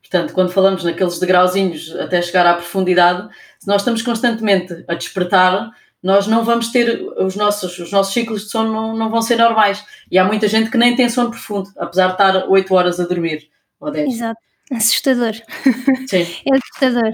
Portanto, 0.00 0.32
quando 0.32 0.52
falamos 0.52 0.84
naqueles 0.84 1.18
degrauzinhos 1.18 1.94
até 1.96 2.22
chegar 2.22 2.46
à 2.46 2.54
profundidade, 2.54 3.28
se 3.58 3.66
nós 3.66 3.82
estamos 3.82 4.02
constantemente 4.02 4.84
a 4.88 4.94
despertar, 4.94 5.70
nós 6.02 6.26
não 6.26 6.44
vamos 6.44 6.68
ter 6.68 7.02
os 7.18 7.34
nossos, 7.36 7.78
os 7.78 7.90
nossos 7.90 8.14
ciclos 8.14 8.44
de 8.44 8.50
sono 8.50 8.72
não, 8.72 8.96
não 8.96 9.10
vão 9.10 9.20
ser 9.20 9.36
normais. 9.36 9.84
E 10.10 10.18
há 10.18 10.24
muita 10.24 10.48
gente 10.48 10.70
que 10.70 10.78
nem 10.78 10.94
tem 10.96 11.10
sono 11.10 11.30
profundo, 11.30 11.68
apesar 11.76 12.06
de 12.06 12.12
estar 12.12 12.48
8 12.48 12.74
horas 12.74 13.00
a 13.00 13.04
dormir 13.04 13.50
ou 13.80 13.90
10. 13.90 14.14
Exato, 14.14 14.40
assustador. 14.72 15.32
Sim. 16.08 16.26
é 16.46 16.56
assustador. 16.56 17.12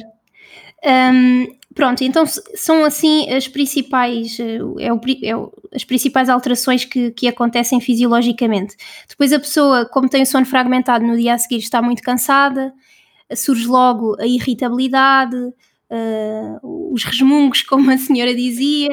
Um, 0.85 1.47
pronto, 1.75 2.03
então 2.03 2.25
são 2.27 2.85
assim 2.85 3.31
as 3.31 3.47
principais, 3.47 4.39
eh, 4.41 4.59
é 4.81 4.93
o, 4.93 5.01
é 5.23 5.37
o, 5.37 5.53
as 5.73 5.85
principais 5.85 6.29
alterações 6.29 6.85
que, 6.85 7.11
que 7.13 7.29
acontecem 7.29 7.81
fisiologicamente. 7.81 8.77
Depois 9.09 9.33
a 9.33 9.39
pessoa, 9.39 9.87
como 9.87 10.09
tem 10.09 10.23
o 10.23 10.27
sono 10.27 10.47
fragmentado 10.47 11.05
no 11.07 11.17
dia 11.17 11.35
a 11.35 11.39
seguir, 11.39 11.59
está 11.59 11.81
muito 11.81 12.03
cansada, 12.03 12.73
surge 13.35 13.67
logo 13.67 14.17
a 14.21 14.27
irritabilidade, 14.27 15.37
uh, 15.37 16.93
os 16.93 17.05
resmungos, 17.05 17.63
como 17.65 17.91
a 17.91 17.99
senhora 17.99 18.35
dizia, 18.35 18.91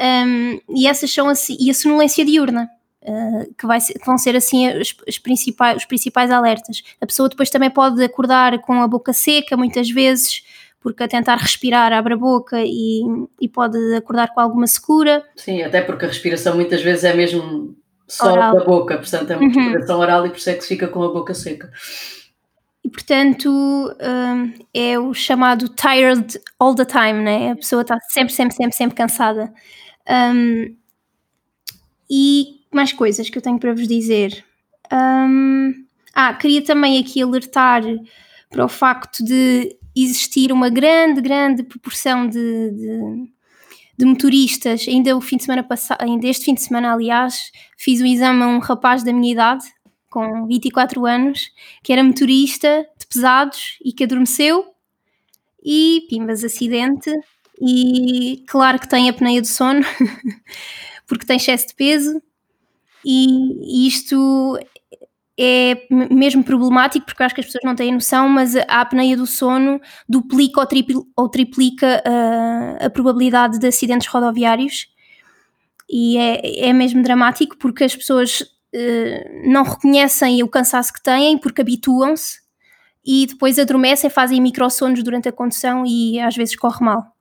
um, 0.00 0.60
e 0.76 0.86
essas 0.86 1.12
são 1.12 1.28
assim, 1.28 1.56
e 1.60 1.70
a 1.70 1.74
sonolência 1.74 2.24
diurna. 2.24 2.68
Uh, 3.02 3.54
que, 3.54 3.66
vai 3.66 3.80
que, 3.80 4.04
vão 4.04 4.18
ser 4.18 4.36
assim 4.36 4.68
os, 4.78 4.94
os, 5.08 5.18
principais, 5.18 5.78
os 5.78 5.84
principais 5.86 6.30
alertas. 6.30 6.82
A 7.00 7.06
pessoa 7.06 7.30
depois 7.30 7.48
também 7.48 7.70
pode 7.70 8.02
acordar 8.04 8.58
com 8.60 8.74
a 8.74 8.86
boca 8.86 9.14
seca, 9.14 9.56
muitas 9.56 9.88
vezes, 9.88 10.42
porque 10.80 11.02
a 11.02 11.08
tentar 11.08 11.36
respirar 11.36 11.92
abre 11.92 12.14
a 12.14 12.16
boca 12.16 12.62
e, 12.64 13.02
e 13.40 13.48
pode 13.48 13.78
acordar 13.94 14.32
com 14.32 14.40
alguma 14.40 14.66
secura. 14.66 15.22
Sim, 15.36 15.62
até 15.62 15.82
porque 15.82 16.06
a 16.06 16.08
respiração 16.08 16.54
muitas 16.54 16.82
vezes 16.82 17.04
é 17.04 17.14
mesmo 17.14 17.76
só 18.08 18.32
oral. 18.32 18.56
da 18.56 18.64
boca, 18.64 18.96
portanto 18.96 19.30
é 19.30 19.36
uma 19.36 19.44
uhum. 19.44 19.52
respiração 19.52 20.00
oral 20.00 20.26
e 20.26 20.30
por 20.30 20.38
isso 20.38 20.50
é 20.50 20.54
que 20.54 20.64
fica 20.64 20.88
com 20.88 21.02
a 21.02 21.08
boca 21.08 21.34
seca. 21.34 21.70
E 22.82 22.88
portanto 22.88 23.48
um, 23.50 24.52
é 24.72 24.98
o 24.98 25.12
chamado 25.12 25.68
tired 25.68 26.40
all 26.58 26.74
the 26.74 26.86
time, 26.86 27.22
né? 27.22 27.52
A 27.52 27.56
pessoa 27.56 27.82
está 27.82 27.98
sempre, 28.08 28.32
sempre, 28.32 28.56
sempre, 28.56 28.74
sempre 28.74 28.96
cansada. 28.96 29.52
Um, 30.08 30.74
e 32.10 32.60
mais 32.72 32.92
coisas 32.92 33.28
que 33.28 33.36
eu 33.36 33.42
tenho 33.42 33.58
para 33.58 33.74
vos 33.74 33.86
dizer. 33.86 34.44
Um, 34.90 35.72
ah, 36.14 36.32
queria 36.34 36.64
também 36.64 36.98
aqui 36.98 37.22
alertar 37.22 37.82
para 38.50 38.64
o 38.64 38.68
facto 38.68 39.22
de 39.22 39.76
existir 39.94 40.52
uma 40.52 40.68
grande, 40.68 41.20
grande 41.20 41.62
proporção 41.62 42.26
de, 42.26 42.70
de, 42.70 43.32
de, 43.98 44.04
motoristas. 44.04 44.86
Ainda 44.88 45.16
o 45.16 45.20
fim 45.20 45.36
de 45.36 45.44
semana 45.44 45.62
passado, 45.62 46.02
ainda 46.02 46.26
este 46.26 46.44
fim 46.44 46.54
de 46.54 46.62
semana, 46.62 46.92
aliás, 46.92 47.50
fiz 47.76 48.00
o 48.00 48.06
exame 48.06 48.42
a 48.42 48.46
um 48.46 48.58
rapaz 48.58 49.02
da 49.02 49.12
minha 49.12 49.32
idade, 49.32 49.64
com 50.08 50.46
24 50.46 51.06
anos, 51.06 51.50
que 51.82 51.92
era 51.92 52.02
motorista 52.02 52.86
de 52.98 53.06
pesados 53.06 53.78
e 53.84 53.92
que 53.92 54.04
adormeceu 54.04 54.64
e 55.64 56.06
pimbas 56.08 56.42
acidente 56.42 57.10
e 57.60 58.42
claro 58.46 58.78
que 58.78 58.88
tem 58.88 59.08
apneia 59.08 59.40
do 59.40 59.46
sono 59.46 59.82
porque 61.06 61.26
tem 61.26 61.36
excesso 61.36 61.68
de 61.68 61.74
peso 61.74 62.22
e 63.04 63.86
isto 63.86 64.58
é 65.38 65.86
mesmo 65.90 66.44
problemático 66.44 67.06
porque 67.06 67.22
eu 67.22 67.26
acho 67.26 67.34
que 67.34 67.40
as 67.40 67.46
pessoas 67.46 67.64
não 67.64 67.74
têm 67.74 67.92
noção, 67.92 68.28
mas 68.28 68.56
a 68.56 68.80
apneia 68.80 69.16
do 69.16 69.26
sono 69.26 69.80
duplica 70.08 70.60
ou, 70.60 70.66
tripl, 70.66 71.00
ou 71.16 71.28
triplica 71.28 72.02
uh, 72.06 72.86
a 72.86 72.90
probabilidade 72.90 73.58
de 73.58 73.66
acidentes 73.66 74.08
rodoviários 74.08 74.88
e 75.88 76.16
é, 76.18 76.68
é 76.68 76.72
mesmo 76.72 77.02
dramático 77.02 77.56
porque 77.58 77.84
as 77.84 77.96
pessoas 77.96 78.40
uh, 78.40 79.50
não 79.50 79.62
reconhecem 79.62 80.42
o 80.42 80.48
cansaço 80.48 80.92
que 80.92 81.02
têm 81.02 81.38
porque 81.38 81.62
habituam-se 81.62 82.40
e 83.04 83.26
depois 83.26 83.58
adormecem, 83.58 84.10
fazem 84.10 84.40
microssonos 84.40 85.02
durante 85.02 85.28
a 85.28 85.32
condução 85.32 85.84
e 85.86 86.20
às 86.20 86.36
vezes 86.36 86.54
corre 86.54 86.84
mal. 86.84 87.16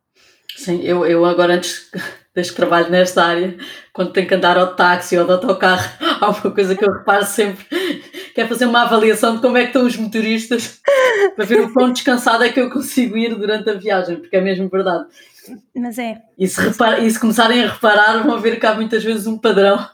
Sim, 0.58 0.82
eu, 0.82 1.06
eu 1.06 1.24
agora 1.26 1.56
antes 1.56 1.90
desde 2.34 2.52
que 2.52 2.58
trabalho 2.58 2.90
nesta 2.90 3.24
área, 3.24 3.58
quando 3.92 4.14
tenho 4.14 4.28
que 4.28 4.36
andar 4.36 4.58
ao 4.58 4.76
táxi 4.76 5.18
ou 5.18 5.24
ao 5.24 5.32
autocarro, 5.32 5.90
há 6.22 6.30
uma 6.30 6.52
coisa 6.52 6.76
que 6.76 6.86
eu 6.86 6.92
reparo 6.92 7.26
sempre, 7.26 7.66
que 8.34 8.42
é 8.42 8.48
fazer 8.48 8.66
uma 8.66 8.84
avaliação 8.84 9.36
de 9.36 9.42
como 9.42 9.58
é 9.58 9.62
que 9.62 9.68
estão 9.68 9.86
os 9.86 9.98
motoristas, 9.98 10.80
para 11.36 11.46
ver 11.46 11.62
o 11.62 11.74
quão 11.74 11.92
descansado 11.94 12.44
é 12.44 12.50
que 12.50 12.60
eu 12.60 12.70
consigo 12.70 13.18
ir 13.18 13.36
durante 13.36 13.70
a 13.70 13.74
viagem, 13.74 14.18
porque 14.18 14.36
é 14.36 14.42
mesmo 14.42 14.70
verdade. 14.70 15.06
Mas 15.76 15.98
é. 15.98 16.22
E 16.38 16.48
se, 16.48 16.62
repara, 16.62 17.00
e 17.00 17.10
se 17.10 17.20
começarem 17.20 17.64
a 17.64 17.72
reparar, 17.72 18.24
vão 18.24 18.40
ver 18.40 18.60
que 18.60 18.66
há 18.66 18.76
muitas 18.76 19.04
vezes 19.04 19.26
um 19.26 19.38
padrão, 19.38 19.90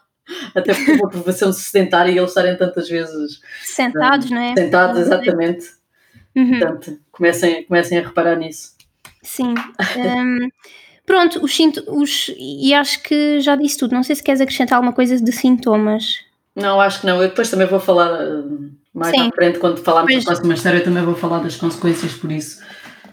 até 0.54 0.74
porque 0.74 0.92
uma 0.92 1.10
profissão 1.10 1.54
sedentária 1.54 2.12
e 2.12 2.18
eles 2.18 2.32
estarem 2.32 2.58
tantas 2.58 2.90
vezes 2.90 3.40
sentados, 3.64 4.30
um, 4.30 4.36
não 4.36 4.42
é? 4.42 4.54
Sentados, 4.56 5.00
exatamente. 5.00 5.68
Uhum. 6.36 6.60
Portanto, 6.60 7.00
comecem, 7.12 7.64
comecem 7.64 8.00
a 8.00 8.02
reparar 8.02 8.36
nisso. 8.36 8.76
Sim. 9.24 9.54
Um, 9.98 10.50
Pronto, 11.06 11.44
os, 11.44 11.58
os 11.88 12.32
e 12.38 12.74
acho 12.74 13.02
que 13.04 13.40
já 13.40 13.56
disse 13.56 13.78
tudo. 13.78 13.94
Não 13.94 14.04
sei 14.04 14.16
se 14.16 14.24
queres 14.24 14.42
acrescentar 14.42 14.78
alguma 14.78 14.94
coisa 14.94 15.20
de 15.20 15.32
sintomas. 15.32 16.22
Não, 16.56 16.80
acho 16.82 17.02
que 17.02 17.06
não. 17.06 17.22
Eu 17.22 17.30
depois 17.30 17.50
também 17.50 17.68
vou 17.68 17.80
falar 17.80 18.22
eh, 18.22 18.44
mais 18.94 19.16
Sim. 19.16 19.28
à 19.28 19.32
frente, 19.36 19.60
quando 19.60 19.78
falarmos 19.78 20.12
pois... 20.12 20.24
da 20.24 20.32
próxima 20.32 20.54
história, 20.54 20.78
eu 20.78 20.84
também 20.84 21.04
vou 21.04 21.16
falar 21.16 21.40
das 21.40 21.58
consequências 21.58 22.14
por 22.14 22.32
isso. 22.32 22.64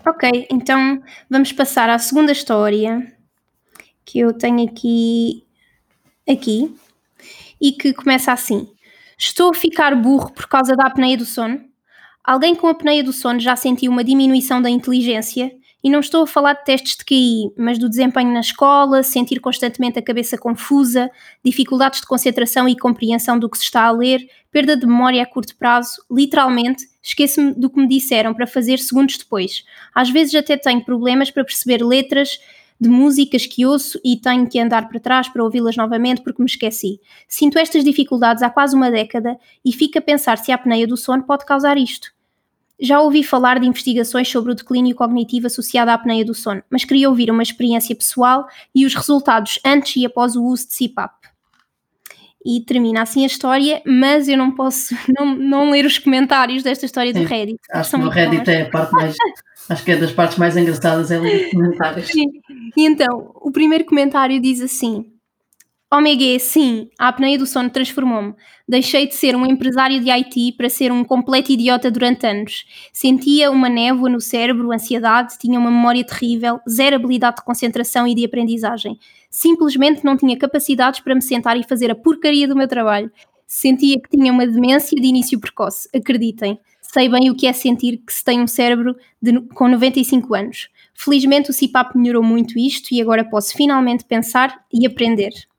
Ok, 0.06 0.46
então 0.50 1.02
vamos 1.28 1.52
passar 1.52 1.90
à 1.90 1.98
segunda 1.98 2.32
história 2.32 3.12
que 4.04 4.18
eu 4.18 4.32
tenho 4.32 4.64
aqui, 4.68 5.44
aqui 6.28 6.74
e 7.60 7.72
que 7.72 7.92
começa 7.92 8.32
assim. 8.32 8.68
Estou 9.18 9.50
a 9.50 9.54
ficar 9.54 9.94
burro 9.94 10.32
por 10.32 10.48
causa 10.48 10.74
da 10.74 10.86
apneia 10.86 11.16
do 11.16 11.24
sono? 11.24 11.60
Alguém 12.24 12.54
com 12.54 12.66
apneia 12.68 13.04
do 13.04 13.12
sono 13.12 13.38
já 13.38 13.54
sentiu 13.54 13.92
uma 13.92 14.02
diminuição 14.02 14.62
da 14.62 14.70
inteligência? 14.70 15.52
E 15.82 15.90
não 15.90 16.00
estou 16.00 16.22
a 16.22 16.26
falar 16.26 16.52
de 16.52 16.64
testes 16.64 16.96
de 16.96 17.04
QI, 17.04 17.52
mas 17.56 17.76
do 17.76 17.88
desempenho 17.88 18.32
na 18.32 18.40
escola, 18.40 19.02
sentir 19.02 19.40
constantemente 19.40 19.98
a 19.98 20.02
cabeça 20.02 20.38
confusa, 20.38 21.10
dificuldades 21.44 22.00
de 22.00 22.06
concentração 22.06 22.68
e 22.68 22.76
compreensão 22.76 23.38
do 23.38 23.50
que 23.50 23.58
se 23.58 23.64
está 23.64 23.82
a 23.84 23.90
ler, 23.90 24.28
perda 24.50 24.76
de 24.76 24.86
memória 24.86 25.22
a 25.22 25.26
curto 25.26 25.56
prazo, 25.56 26.02
literalmente, 26.10 26.86
esqueço-me 27.02 27.52
do 27.54 27.68
que 27.68 27.80
me 27.80 27.88
disseram 27.88 28.32
para 28.32 28.46
fazer 28.46 28.78
segundos 28.78 29.18
depois. 29.18 29.64
Às 29.92 30.08
vezes 30.08 30.34
até 30.34 30.56
tenho 30.56 30.84
problemas 30.84 31.30
para 31.30 31.44
perceber 31.44 31.84
letras 31.84 32.38
de 32.80 32.88
músicas 32.88 33.46
que 33.46 33.64
ouço 33.64 33.98
e 34.04 34.16
tenho 34.16 34.48
que 34.48 34.58
andar 34.58 34.88
para 34.88 34.98
trás 34.98 35.28
para 35.28 35.42
ouvi-las 35.42 35.76
novamente 35.76 36.20
porque 36.20 36.42
me 36.42 36.48
esqueci. 36.48 37.00
Sinto 37.28 37.58
estas 37.58 37.84
dificuldades 37.84 38.42
há 38.42 38.50
quase 38.50 38.74
uma 38.74 38.90
década 38.90 39.38
e 39.64 39.72
fico 39.72 39.98
a 39.98 40.02
pensar 40.02 40.36
se 40.36 40.50
a 40.50 40.56
apneia 40.56 40.86
do 40.86 40.96
sono 40.96 41.22
pode 41.22 41.44
causar 41.44 41.78
isto. 41.78 42.12
Já 42.82 43.00
ouvi 43.00 43.22
falar 43.22 43.60
de 43.60 43.66
investigações 43.68 44.28
sobre 44.28 44.50
o 44.50 44.54
declínio 44.56 44.96
cognitivo 44.96 45.46
associado 45.46 45.92
à 45.92 45.94
apneia 45.94 46.24
do 46.24 46.34
sono, 46.34 46.64
mas 46.68 46.84
queria 46.84 47.08
ouvir 47.08 47.30
uma 47.30 47.42
experiência 47.42 47.94
pessoal 47.94 48.44
e 48.74 48.84
os 48.84 48.92
resultados 48.92 49.60
antes 49.64 49.94
e 49.94 50.04
após 50.04 50.34
o 50.34 50.42
uso 50.42 50.66
de 50.66 50.74
CPAP. 50.74 51.12
E 52.44 52.60
termina 52.62 53.02
assim 53.02 53.22
a 53.22 53.26
história, 53.26 53.80
mas 53.86 54.26
eu 54.26 54.36
não 54.36 54.50
posso 54.50 54.96
não, 55.16 55.36
não 55.36 55.70
ler 55.70 55.86
os 55.86 55.96
comentários 55.96 56.64
desta 56.64 56.84
história 56.84 57.12
Sim, 57.12 57.20
do 57.20 57.28
Reddit. 57.28 57.60
Acho 57.72 57.90
que 57.96 58.02
o 58.02 58.08
Reddit 58.08 58.50
é 58.50 58.62
a 58.62 58.70
parte 58.70 58.92
mais, 58.92 59.14
acho 59.70 59.84
que 59.84 59.92
é 59.92 59.96
das 59.96 60.10
partes 60.10 60.36
mais 60.36 60.56
engraçadas 60.56 61.12
é 61.12 61.20
ler 61.20 61.46
os 61.46 61.50
comentários. 61.52 62.08
Sim. 62.08 62.26
E 62.76 62.84
então, 62.84 63.30
o 63.36 63.52
primeiro 63.52 63.84
comentário 63.84 64.40
diz 64.40 64.60
assim: 64.60 65.06
Omega, 65.94 66.38
sim, 66.38 66.88
a 66.98 67.08
apneia 67.08 67.36
do 67.36 67.44
sono 67.44 67.68
transformou-me. 67.68 68.34
Deixei 68.66 69.06
de 69.06 69.14
ser 69.14 69.36
um 69.36 69.44
empresário 69.44 70.00
de 70.00 70.10
IT 70.10 70.52
para 70.52 70.70
ser 70.70 70.90
um 70.90 71.04
completo 71.04 71.52
idiota 71.52 71.90
durante 71.90 72.26
anos. 72.26 72.64
Sentia 72.94 73.50
uma 73.50 73.68
névoa 73.68 74.08
no 74.08 74.18
cérebro, 74.18 74.72
ansiedade, 74.72 75.38
tinha 75.38 75.60
uma 75.60 75.70
memória 75.70 76.02
terrível, 76.02 76.60
zero 76.66 76.96
habilidade 76.96 77.36
de 77.36 77.44
concentração 77.44 78.08
e 78.08 78.14
de 78.14 78.24
aprendizagem. 78.24 78.98
Simplesmente 79.28 80.02
não 80.02 80.16
tinha 80.16 80.34
capacidades 80.38 81.00
para 81.00 81.14
me 81.14 81.20
sentar 81.20 81.58
e 81.58 81.62
fazer 81.62 81.90
a 81.90 81.94
porcaria 81.94 82.48
do 82.48 82.56
meu 82.56 82.66
trabalho. 82.66 83.12
Sentia 83.46 84.00
que 84.00 84.08
tinha 84.08 84.32
uma 84.32 84.46
demência 84.46 84.98
de 84.98 85.06
início 85.06 85.38
precoce, 85.38 85.90
acreditem. 85.94 86.58
Sei 86.80 87.06
bem 87.06 87.28
o 87.28 87.36
que 87.36 87.46
é 87.46 87.52
sentir 87.52 87.98
que 87.98 88.14
se 88.14 88.24
tem 88.24 88.40
um 88.40 88.46
cérebro 88.46 88.96
de, 89.20 89.42
com 89.48 89.68
95 89.68 90.34
anos. 90.34 90.70
Felizmente 90.94 91.50
o 91.50 91.52
CIPAP 91.52 91.94
melhorou 91.96 92.22
muito 92.22 92.58
isto 92.58 92.94
e 92.94 93.02
agora 93.02 93.28
posso 93.28 93.54
finalmente 93.54 94.06
pensar 94.06 94.64
e 94.72 94.86
aprender. 94.86 95.51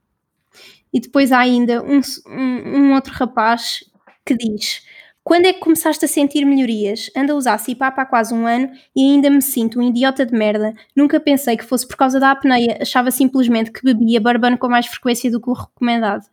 E 0.94 1.00
depois 1.00 1.32
há 1.32 1.40
ainda 1.40 1.82
um, 1.82 2.00
um, 2.28 2.78
um 2.78 2.94
outro 2.94 3.12
rapaz 3.12 3.80
que 4.24 4.36
diz: 4.36 4.82
Quando 5.24 5.46
é 5.46 5.52
que 5.52 5.58
começaste 5.58 6.04
a 6.04 6.08
sentir 6.08 6.44
melhorias? 6.44 7.10
Ando 7.16 7.32
a 7.32 7.34
usar 7.34 7.58
há 7.80 8.06
quase 8.06 8.32
um 8.32 8.46
ano 8.46 8.70
e 8.94 9.02
ainda 9.02 9.28
me 9.28 9.42
sinto 9.42 9.80
um 9.80 9.82
idiota 9.82 10.24
de 10.24 10.32
merda. 10.32 10.72
Nunca 10.94 11.18
pensei 11.18 11.56
que 11.56 11.64
fosse 11.64 11.86
por 11.86 11.96
causa 11.96 12.20
da 12.20 12.30
apneia, 12.30 12.78
achava 12.80 13.10
simplesmente 13.10 13.72
que 13.72 13.82
bebia 13.82 14.20
barbano 14.20 14.56
com 14.56 14.68
mais 14.68 14.86
frequência 14.86 15.28
do 15.30 15.40
que 15.40 15.50
o 15.50 15.52
recomendado. 15.52 16.24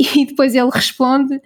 E 0.16 0.24
depois 0.24 0.54
ele 0.54 0.70
responde 0.72 1.40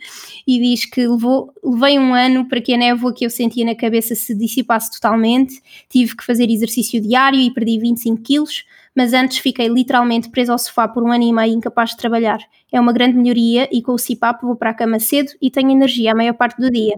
e 0.47 0.61
diz 0.61 0.85
que 0.85 1.07
levou, 1.07 1.53
levei 1.63 1.99
um 1.99 2.15
ano 2.15 2.47
para 2.49 2.61
que 2.61 2.73
a 2.73 2.77
névoa 2.77 3.13
que 3.13 3.27
eu 3.27 3.31
sentia 3.31 3.65
na 3.65 3.75
cabeça 3.75 4.15
se 4.15 4.35
dissipasse 4.35 4.91
totalmente, 4.91 5.61
tive 5.89 6.17
que 6.17 6.25
fazer 6.25 6.49
exercício 6.49 7.01
diário 7.01 7.39
e 7.39 7.53
perdi 7.53 7.79
25 7.79 8.23
quilos, 8.23 8.65
mas 8.95 9.13
antes 9.13 9.39
fiquei 9.39 9.69
literalmente 9.69 10.31
preso 10.31 10.53
ao 10.53 10.59
sofá 10.59 10.87
por 10.87 11.03
um 11.03 11.11
ano 11.11 11.25
e 11.25 11.33
meio 11.33 11.53
incapaz 11.53 11.91
de 11.91 11.97
trabalhar. 11.97 12.39
É 12.73 12.81
uma 12.81 12.93
grande 12.93 13.17
melhoria 13.17 13.69
e 13.73 13.83
com 13.83 13.93
o 13.93 13.99
CIPAP 13.99 14.43
vou 14.43 14.57
para 14.57 14.71
a 14.71 14.75
cama 14.75 14.99
cedo 15.01 15.33
e 15.43 15.51
tenho 15.51 15.71
energia 15.71 16.13
a 16.13 16.15
maior 16.15 16.35
parte 16.35 16.61
do 16.61 16.71
dia. 16.71 16.95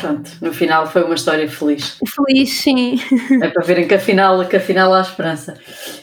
Pronto, 0.00 0.30
no 0.40 0.52
final 0.52 0.86
foi 0.86 1.02
uma 1.04 1.14
história 1.14 1.48
feliz. 1.48 1.98
Feliz, 2.06 2.50
sim. 2.50 2.98
É 3.42 3.48
para 3.48 3.64
verem 3.64 3.86
que 3.86 3.94
afinal, 3.94 4.42
que 4.46 4.56
afinal 4.56 4.94
há 4.94 5.02
esperança. 5.02 5.58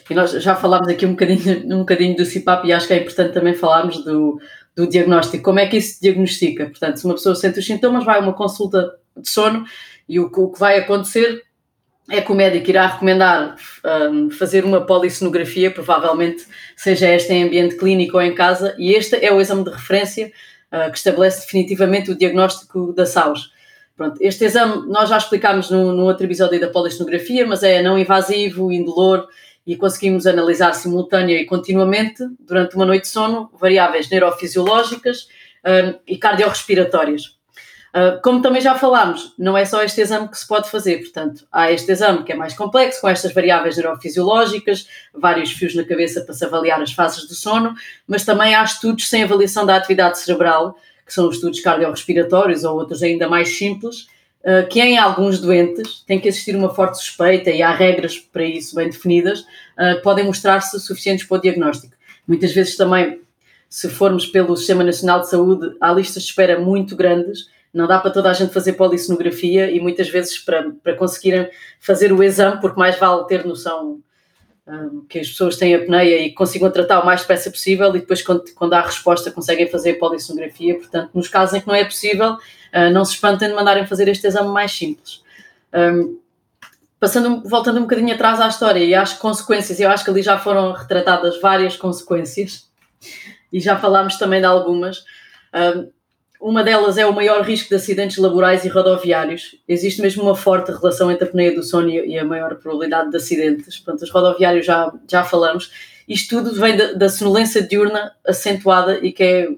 E 0.07 0.13
nós 0.13 0.31
já 0.31 0.55
falámos 0.55 0.87
aqui 0.87 1.05
um 1.05 1.11
bocadinho, 1.11 1.65
um 1.75 1.79
bocadinho 1.79 2.15
do 2.15 2.23
CIPAP 2.23 2.67
e 2.67 2.73
acho 2.73 2.87
que 2.87 2.93
é 2.93 3.01
importante 3.01 3.33
também 3.33 3.55
falarmos 3.55 4.03
do, 4.03 4.39
do 4.77 4.87
diagnóstico. 4.87 5.43
Como 5.43 5.59
é 5.59 5.65
que 5.65 5.77
isso 5.77 5.95
se 5.95 6.01
diagnostica? 6.01 6.67
Portanto, 6.67 6.97
se 6.97 7.05
uma 7.05 7.15
pessoa 7.15 7.33
sente 7.33 7.57
os 7.57 7.65
sintomas, 7.65 8.05
vai 8.05 8.19
a 8.19 8.21
uma 8.21 8.33
consulta 8.33 8.93
de 9.17 9.27
sono 9.27 9.65
e 10.07 10.19
o, 10.19 10.27
o 10.27 10.51
que 10.51 10.59
vai 10.59 10.77
acontecer 10.77 11.43
é 12.09 12.21
que 12.21 12.31
o 12.31 12.35
médico 12.35 12.69
irá 12.69 12.87
recomendar 12.87 13.57
um, 14.11 14.29
fazer 14.29 14.63
uma 14.63 14.85
polissonografia, 14.85 15.71
provavelmente 15.71 16.45
seja 16.77 17.07
esta 17.07 17.33
em 17.33 17.43
ambiente 17.43 17.75
clínico 17.75 18.15
ou 18.15 18.21
em 18.23 18.33
casa, 18.33 18.73
e 18.77 18.93
este 18.93 19.17
é 19.17 19.33
o 19.33 19.41
exame 19.41 19.65
de 19.65 19.71
referência 19.71 20.31
uh, 20.71 20.89
que 20.89 20.97
estabelece 20.97 21.41
definitivamente 21.41 22.11
o 22.11 22.17
diagnóstico 22.17 22.93
da 22.93 23.05
SAUS. 23.05 23.51
Pronto, 23.97 24.17
este 24.21 24.45
exame 24.45 24.87
nós 24.87 25.09
já 25.09 25.17
explicámos 25.17 25.69
no, 25.69 25.91
no 25.91 26.05
outro 26.05 26.25
episódio 26.25 26.61
da 26.61 26.69
polissonografia, 26.69 27.45
mas 27.45 27.63
é 27.63 27.81
não 27.81 27.97
invasivo, 27.97 28.71
indolor 28.71 29.27
e 29.67 29.75
conseguimos 29.75 30.25
analisar 30.25 30.73
simultânea 30.73 31.39
e 31.39 31.45
continuamente, 31.45 32.23
durante 32.39 32.75
uma 32.75 32.85
noite 32.85 33.03
de 33.03 33.09
sono, 33.09 33.51
variáveis 33.59 34.09
neurofisiológicas 34.09 35.27
um, 35.63 35.99
e 36.07 36.17
cardiorrespiratórias. 36.17 37.37
Ah, 37.93 38.19
como 38.23 38.41
também 38.43 38.61
já 38.61 38.75
falámos, 38.75 39.33
não 39.39 39.57
é 39.57 39.65
só 39.65 39.81
este 39.81 40.01
exame 40.01 40.27
que 40.27 40.37
se 40.37 40.47
pode 40.47 40.69
fazer, 40.69 40.99
portanto, 40.99 41.47
há 41.51 41.71
este 41.71 41.91
exame 41.91 42.23
que 42.23 42.31
é 42.31 42.35
mais 42.35 42.53
complexo, 42.53 43.01
com 43.01 43.09
estas 43.09 43.33
variáveis 43.33 43.75
neurofisiológicas, 43.75 44.87
vários 45.13 45.51
fios 45.51 45.73
na 45.73 45.83
cabeça 45.83 46.21
para 46.21 46.33
se 46.35 46.45
avaliar 46.45 46.79
as 46.79 46.93
fases 46.93 47.27
do 47.27 47.33
sono, 47.33 47.73
mas 48.07 48.23
também 48.23 48.53
há 48.53 48.63
estudos 48.63 49.09
sem 49.09 49.23
avaliação 49.23 49.65
da 49.65 49.75
atividade 49.75 50.19
cerebral, 50.19 50.77
que 51.05 51.13
são 51.13 51.27
os 51.27 51.35
estudos 51.35 51.59
cardiorrespiratórios 51.59 52.63
ou 52.63 52.77
outros 52.77 53.01
ainda 53.01 53.27
mais 53.27 53.57
simples, 53.57 54.07
que 54.69 54.79
em 54.79 54.97
alguns 54.97 55.39
doentes 55.39 56.03
tem 56.07 56.19
que 56.19 56.27
existir 56.27 56.55
uma 56.55 56.73
forte 56.73 56.97
suspeita 56.97 57.49
e 57.49 57.61
há 57.61 57.73
regras 57.73 58.17
para 58.17 58.43
isso 58.43 58.75
bem 58.75 58.89
definidas, 58.89 59.45
ah, 59.75 59.95
que 59.95 60.01
podem 60.01 60.25
mostrar-se 60.25 60.79
suficientes 60.79 61.25
para 61.25 61.37
o 61.37 61.41
diagnóstico. 61.41 61.93
Muitas 62.27 62.53
vezes 62.53 62.75
também, 62.77 63.21
se 63.69 63.89
formos 63.89 64.25
pelo 64.25 64.55
Sistema 64.55 64.83
Nacional 64.83 65.21
de 65.21 65.29
Saúde, 65.29 65.75
há 65.81 65.91
listas 65.91 66.23
de 66.23 66.29
espera 66.29 66.59
muito 66.59 66.95
grandes 66.95 67.47
não 67.77 67.87
dá 67.87 67.99
para 67.99 68.11
toda 68.11 68.29
a 68.29 68.33
gente 68.33 68.53
fazer 68.53 68.73
polissonografia 68.73 69.69
e 69.69 69.79
muitas 69.79 70.09
vezes 70.09 70.39
para, 70.39 70.71
para 70.83 70.95
conseguirem 70.95 71.49
fazer 71.79 72.11
o 72.11 72.23
exame, 72.23 72.59
porque 72.59 72.79
mais 72.79 72.97
vale 72.97 73.25
ter 73.25 73.45
noção 73.45 73.99
um, 74.65 75.05
que 75.07 75.19
as 75.19 75.29
pessoas 75.29 75.57
têm 75.57 75.75
apneia 75.75 76.23
e 76.23 76.33
consigam 76.33 76.71
tratar 76.71 76.99
o 76.99 77.05
mais 77.05 77.21
depressa 77.21 77.51
possível 77.51 77.89
e 77.95 77.99
depois 77.99 78.21
quando, 78.21 78.43
quando 78.55 78.73
há 78.73 78.81
resposta 78.81 79.31
conseguem 79.31 79.69
fazer 79.69 79.91
a 79.91 79.99
polissonografia. 79.99 80.75
Portanto, 80.75 81.11
nos 81.13 81.27
casos 81.27 81.55
em 81.55 81.61
que 81.61 81.67
não 81.67 81.75
é 81.75 81.85
possível, 81.85 82.37
uh, 82.73 82.91
não 82.91 83.05
se 83.05 83.13
espantem 83.13 83.49
de 83.49 83.55
mandarem 83.55 83.85
fazer 83.85 84.07
este 84.07 84.27
exame 84.27 84.49
mais 84.49 84.71
simples. 84.71 85.23
Um, 85.73 86.19
passando, 86.99 87.47
voltando 87.47 87.77
um 87.79 87.83
bocadinho 87.83 88.13
atrás 88.13 88.39
à 88.39 88.47
história 88.47 88.83
e 88.83 88.95
às 88.95 89.13
consequências, 89.13 89.79
eu 89.79 89.89
acho 89.89 90.03
que 90.03 90.09
ali 90.09 90.21
já 90.21 90.37
foram 90.37 90.71
retratadas 90.71 91.39
várias 91.39 91.75
consequências 91.75 92.67
e 93.51 93.59
já 93.59 93.77
falámos 93.77 94.17
também 94.17 94.39
de 94.39 94.45
algumas. 94.45 95.03
Um, 95.53 95.89
uma 96.39 96.63
delas 96.63 96.97
é 96.97 97.05
o 97.05 97.13
maior 97.13 97.41
risco 97.41 97.69
de 97.69 97.75
acidentes 97.75 98.17
laborais 98.17 98.63
e 98.63 98.67
rodoviários. 98.67 99.55
Existe 99.67 100.01
mesmo 100.01 100.23
uma 100.23 100.35
forte 100.35 100.71
relação 100.71 101.11
entre 101.11 101.25
a 101.25 101.27
apneia 101.27 101.55
do 101.55 101.63
sono 101.63 101.89
e 101.89 102.17
a 102.17 102.23
maior 102.23 102.55
probabilidade 102.55 103.09
de 103.09 103.17
acidentes. 103.17 103.77
Portanto, 103.77 104.03
os 104.03 104.11
rodoviários 104.11 104.65
já, 104.65 104.93
já 105.09 105.23
falamos. 105.23 105.71
Isto 106.07 106.37
tudo 106.37 106.53
vem 106.53 106.77
da, 106.77 106.93
da 106.93 107.09
sonolência 107.09 107.61
diurna 107.61 108.11
acentuada 108.25 108.99
e 109.03 109.11
que 109.11 109.23
é 109.23 109.49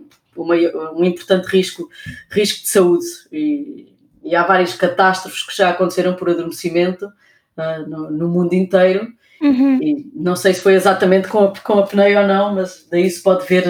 uma, 0.43 0.55
um 0.93 1.03
importante 1.03 1.45
risco, 1.45 1.89
risco 2.29 2.63
de 2.63 2.69
saúde. 2.69 3.05
E, 3.31 3.93
e, 4.23 4.35
há 4.35 4.43
várias 4.43 4.73
catástrofes 4.73 5.43
que 5.43 5.55
já 5.55 5.69
aconteceram 5.69 6.15
por 6.15 6.29
adormecimento 6.29 7.05
uh, 7.05 7.89
no, 7.89 8.11
no, 8.11 8.27
mundo 8.27 8.53
inteiro. 8.53 9.07
Uhum. 9.41 9.81
E 9.81 10.11
não 10.13 10.35
sei 10.35 10.53
se 10.53 10.61
foi 10.61 10.73
exatamente 10.73 11.27
com 11.27 11.45
a, 11.45 11.53
com 11.59 11.73
a 11.73 11.83
apneia 11.83 12.21
ou 12.21 12.27
não, 12.27 12.55
mas 12.55 12.87
daí 12.89 13.09
se 13.09 13.23
pode 13.23 13.45
ver 13.47 13.65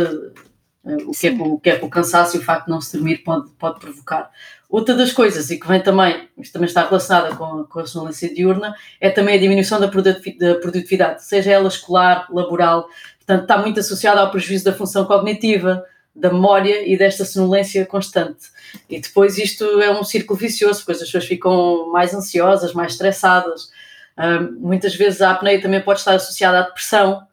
o 0.83 1.11
que, 1.11 1.27
é 1.27 1.31
o 1.31 1.59
que 1.59 1.69
é 1.69 1.79
o 1.81 1.89
cansaço 1.89 2.37
e 2.37 2.39
o 2.39 2.43
facto 2.43 2.65
de 2.65 2.71
não 2.71 2.81
se 2.81 2.95
dormir 2.95 3.19
pode, 3.19 3.49
pode 3.51 3.79
provocar. 3.79 4.31
Outra 4.69 4.95
das 4.95 5.11
coisas, 5.11 5.49
e 5.49 5.59
que 5.59 5.67
vem 5.67 5.81
também, 5.81 6.29
isto 6.37 6.53
também 6.53 6.67
está 6.67 6.85
relacionada 6.85 7.35
com, 7.35 7.63
com 7.63 7.79
a 7.79 7.85
sonolência 7.85 8.33
diurna, 8.33 8.75
é 9.01 9.09
também 9.09 9.35
a 9.35 9.39
diminuição 9.39 9.79
da 9.79 9.87
produtividade, 9.87 11.23
seja 11.25 11.51
ela 11.51 11.67
escolar, 11.67 12.27
laboral, 12.31 12.87
portanto 13.17 13.41
está 13.41 13.57
muito 13.57 13.79
associada 13.79 14.21
ao 14.21 14.31
prejuízo 14.31 14.65
da 14.65 14.73
função 14.73 15.05
cognitiva, 15.05 15.83
da 16.19 16.31
memória 16.31 16.87
e 16.87 16.97
desta 16.97 17.25
sonolência 17.25 17.85
constante. 17.85 18.47
E 18.89 18.99
depois 18.99 19.37
isto 19.37 19.63
é 19.81 19.91
um 19.91 20.03
círculo 20.03 20.37
vicioso, 20.37 20.83
pois 20.85 20.97
as 20.97 21.05
pessoas 21.05 21.25
ficam 21.25 21.91
mais 21.91 22.13
ansiosas, 22.13 22.73
mais 22.73 22.93
estressadas. 22.93 23.69
Um, 24.17 24.59
muitas 24.59 24.95
vezes 24.95 25.21
a 25.21 25.31
apneia 25.31 25.61
também 25.61 25.81
pode 25.81 25.99
estar 25.99 26.13
associada 26.13 26.59
à 26.59 26.61
depressão, 26.63 27.23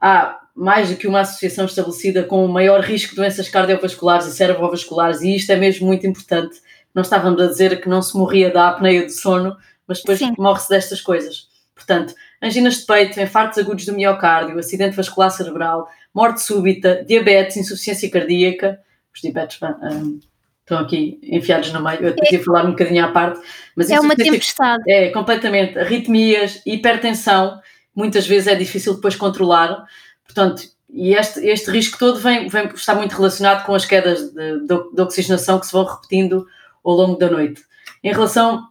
à 0.00 0.38
mais 0.54 0.90
do 0.90 0.96
que 0.96 1.06
uma 1.06 1.20
associação 1.20 1.64
estabelecida 1.64 2.24
com 2.24 2.44
o 2.44 2.48
maior 2.48 2.80
risco 2.80 3.10
de 3.10 3.16
doenças 3.16 3.48
cardiovasculares 3.48 4.26
e 4.26 4.32
cerebrovasculares, 4.32 5.22
e 5.22 5.34
isto 5.34 5.50
é 5.50 5.56
mesmo 5.56 5.86
muito 5.86 6.06
importante. 6.06 6.60
Nós 6.94 7.06
estávamos 7.06 7.40
a 7.40 7.46
dizer 7.46 7.80
que 7.80 7.88
não 7.88 8.02
se 8.02 8.16
morria 8.16 8.50
da 8.50 8.68
apneia 8.68 9.04
do 9.04 9.10
sono, 9.10 9.56
mas 9.86 9.98
depois 9.98 10.20
morre-se 10.36 10.68
destas 10.68 11.00
coisas. 11.00 11.48
Portanto, 11.74 12.14
anginas 12.42 12.78
de 12.78 12.86
peito, 12.86 13.18
infartos 13.20 13.58
agudos 13.58 13.86
do 13.86 13.94
miocárdio, 13.94 14.58
acidente 14.58 14.96
vascular 14.96 15.30
cerebral, 15.30 15.88
morte 16.14 16.42
súbita, 16.42 17.04
diabetes, 17.06 17.56
insuficiência 17.56 18.10
cardíaca, 18.10 18.80
os 19.14 19.20
diabetes 19.20 19.58
um, 19.62 20.20
estão 20.60 20.78
aqui 20.78 21.18
enfiados 21.22 21.72
no 21.72 21.82
meio. 21.82 22.00
Eu 22.00 22.08
até 22.10 22.32
ia 22.32 22.42
falar 22.42 22.64
um 22.64 22.70
bocadinho 22.70 23.04
à 23.04 23.08
parte, 23.08 23.40
mas 23.74 23.90
é 23.90 23.98
uma 23.98 24.14
tempestade. 24.14 24.82
É, 24.88 25.10
completamente. 25.10 25.78
Arritmias, 25.78 26.62
hipertensão, 26.64 27.60
muitas 27.94 28.26
vezes 28.26 28.46
é 28.46 28.54
difícil 28.54 28.94
depois 28.94 29.16
controlar. 29.16 29.84
Portanto, 30.24 30.62
e 30.88 31.14
este, 31.14 31.40
este 31.46 31.70
risco 31.70 31.98
todo 31.98 32.18
vem, 32.18 32.48
vem, 32.48 32.66
está 32.68 32.94
muito 32.94 33.14
relacionado 33.14 33.64
com 33.64 33.74
as 33.74 33.84
quedas 33.84 34.32
de, 34.32 34.60
de, 34.60 34.94
de 34.94 35.02
oxigenação 35.02 35.58
que 35.58 35.66
se 35.66 35.72
vão 35.72 35.84
repetindo 35.84 36.46
ao 36.84 36.94
longo 36.94 37.18
da 37.18 37.30
noite. 37.30 37.62
Em 38.02 38.12
relação 38.12 38.66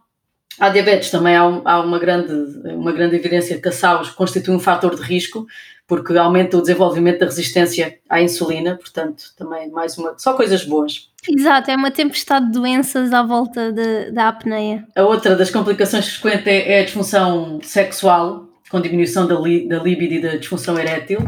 à 0.58 0.68
diabetes, 0.68 1.10
também 1.10 1.36
há, 1.36 1.46
um, 1.46 1.62
há 1.64 1.80
uma, 1.80 1.98
grande, 1.98 2.32
uma 2.68 2.92
grande 2.92 3.16
evidência 3.16 3.56
de 3.56 3.62
que 3.62 3.68
a 3.68 3.72
SAUS 3.72 4.10
constitui 4.10 4.54
um 4.54 4.60
fator 4.60 4.94
de 4.94 5.02
risco, 5.02 5.46
porque 5.90 6.16
aumenta 6.16 6.56
o 6.56 6.60
desenvolvimento 6.60 7.18
da 7.18 7.26
resistência 7.26 7.98
à 8.08 8.22
insulina, 8.22 8.76
portanto, 8.76 9.24
também 9.36 9.68
mais 9.72 9.98
uma. 9.98 10.16
Só 10.16 10.34
coisas 10.34 10.64
boas. 10.64 11.10
Exato, 11.28 11.68
é 11.68 11.74
uma 11.74 11.90
tempestade 11.90 12.46
de 12.46 12.52
doenças 12.52 13.12
à 13.12 13.24
volta 13.24 13.72
de, 13.72 14.12
da 14.12 14.28
apneia. 14.28 14.86
A 14.94 15.02
outra 15.02 15.34
das 15.34 15.50
complicações 15.50 16.08
frequentes 16.08 16.46
é, 16.46 16.74
é 16.74 16.80
a 16.82 16.84
disfunção 16.84 17.58
sexual, 17.64 18.46
com 18.70 18.80
diminuição 18.80 19.26
da, 19.26 19.34
li, 19.34 19.66
da 19.66 19.82
libido 19.82 20.14
e 20.14 20.22
da 20.22 20.36
disfunção 20.36 20.78
erétil. 20.78 21.18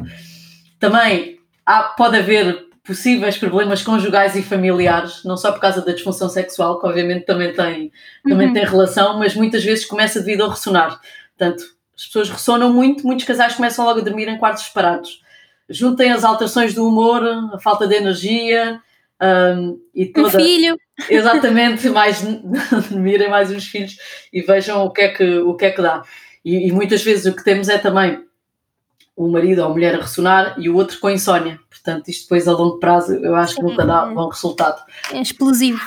Também 0.79 1.41
há, 1.67 1.83
pode 1.83 2.19
haver 2.19 2.69
possíveis 2.85 3.37
problemas 3.37 3.83
conjugais 3.83 4.37
e 4.37 4.43
familiares, 4.43 5.25
não 5.25 5.37
só 5.37 5.51
por 5.51 5.61
causa 5.61 5.85
da 5.85 5.91
disfunção 5.91 6.29
sexual, 6.29 6.79
que 6.79 6.87
obviamente 6.87 7.27
também 7.27 7.53
tem, 7.53 7.91
também 8.23 8.47
uhum. 8.47 8.55
tem 8.55 8.65
relação, 8.65 9.19
mas 9.19 9.35
muitas 9.35 9.65
vezes 9.65 9.85
começa 9.85 10.21
devido 10.21 10.43
ao 10.43 10.51
ressonar. 10.51 11.01
Portanto, 11.37 11.65
as 11.97 12.07
pessoas 12.07 12.31
ressonam 12.31 12.73
muito, 12.73 13.07
muitos 13.07 13.25
casais 13.25 13.55
começam 13.55 13.85
logo 13.85 14.01
a 14.01 14.03
dormir 14.03 14.29
em 14.29 14.39
quartos 14.39 14.65
separados. 14.65 15.23
Juntem 15.69 16.11
as 16.11 16.25
alterações 16.25 16.75
do 16.75 16.87
humor, 16.87 17.23
a 17.53 17.59
falta 17.59 17.87
de 17.87 17.95
energia 17.95 18.81
um, 19.23 19.79
e 19.95 20.07
toda... 20.07 20.29
Um 20.29 20.31
filho. 20.31 20.77
Exatamente, 21.09 21.89
mais 21.89 22.23
mirem 22.91 23.31
mais 23.31 23.51
os 23.51 23.67
filhos 23.67 23.97
e 24.33 24.43
vejam 24.43 24.85
o 24.85 24.91
que 24.91 25.03
é 25.03 25.09
que, 25.09 25.39
o 25.39 25.55
que, 25.55 25.67
é 25.67 25.71
que 25.71 25.83
dá. 25.83 26.03
E, 26.45 26.69
e 26.69 26.73
muitas 26.73 27.03
vezes 27.03 27.27
o 27.27 27.35
que 27.35 27.45
temos 27.45 27.69
é 27.69 27.79
também 27.79 28.25
o 29.17 29.29
marido 29.29 29.61
ou 29.61 29.67
a 29.67 29.71
mulher 29.71 29.95
a 29.95 30.01
ressonar 30.01 30.55
e 30.59 30.69
o 30.69 30.77
outro 30.77 30.99
com 30.99 31.11
insónia. 31.11 31.59
Portanto, 31.69 32.09
isto 32.09 32.23
depois 32.23 32.49
a 32.49 32.53
longo 32.53 32.79
prazo 32.79 33.15
eu 33.15 33.35
acho 33.35 33.57
que 33.57 33.63
nunca 33.63 33.85
dá 33.85 34.07
bom 34.07 34.29
resultado. 34.29 34.83
É 35.13 35.21
explosivo. 35.21 35.81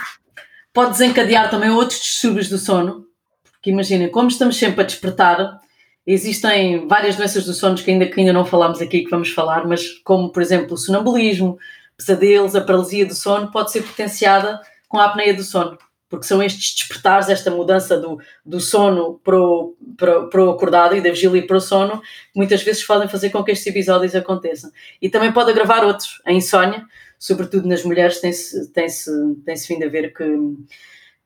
Pode 0.73 0.91
desencadear 0.91 1.49
também 1.49 1.69
outros 1.69 1.99
distúrbios 1.99 2.49
do 2.49 2.57
sono, 2.57 3.05
porque 3.51 3.69
imaginem, 3.69 4.09
como 4.09 4.27
estamos 4.27 4.57
sempre 4.57 4.81
a 4.81 4.85
despertar, 4.85 5.61
existem 6.05 6.87
várias 6.87 7.15
doenças 7.15 7.45
do 7.45 7.53
sono 7.53 7.75
que 7.75 7.89
ainda, 7.89 8.05
que 8.05 8.19
ainda 8.19 8.33
não 8.33 8.45
falámos 8.45 8.81
aqui, 8.81 9.03
que 9.03 9.09
vamos 9.09 9.29
falar, 9.31 9.67
mas 9.67 9.89
como, 10.03 10.31
por 10.31 10.41
exemplo, 10.41 10.73
o 10.73 10.77
sonambulismo, 10.77 11.57
pesadelos, 11.97 12.55
a 12.55 12.61
paralisia 12.61 13.05
do 13.05 13.15
sono, 13.15 13.51
pode 13.51 13.71
ser 13.71 13.81
potenciada 13.83 14.59
com 14.87 14.99
a 14.99 15.05
apneia 15.05 15.33
do 15.33 15.43
sono 15.43 15.77
porque 16.09 16.27
são 16.27 16.41
estes 16.41 16.75
despertares, 16.75 17.29
esta 17.29 17.49
mudança 17.51 17.97
do, 17.97 18.19
do 18.45 18.59
sono 18.59 19.19
para 19.23 19.37
o, 19.37 19.75
para, 19.97 20.27
para 20.27 20.43
o 20.43 20.49
acordado 20.51 20.95
e 20.95 21.01
da 21.01 21.09
vigília 21.09 21.45
para 21.45 21.57
o 21.57 21.61
sono, 21.61 22.01
muitas 22.35 22.63
vezes 22.63 22.85
podem 22.85 23.09
fazer 23.09 23.31
com 23.31 23.43
que 23.43 23.51
estes 23.51 23.67
episódios 23.67 24.15
aconteçam. 24.15 24.71
E 25.01 25.09
também 25.09 25.31
pode 25.31 25.51
agravar 25.51 25.83
outros, 25.83 26.21
a 26.25 26.31
insónia, 26.31 26.85
sobretudo 27.17 27.67
nas 27.67 27.83
mulheres, 27.83 28.21
tem-se 28.21 28.71
tem 28.71 28.87
-se, 28.87 29.11
tem 29.45 29.55
-se 29.55 29.73
vindo 29.73 29.85
a 29.85 29.89
ver 29.89 30.13
que, 30.13 30.25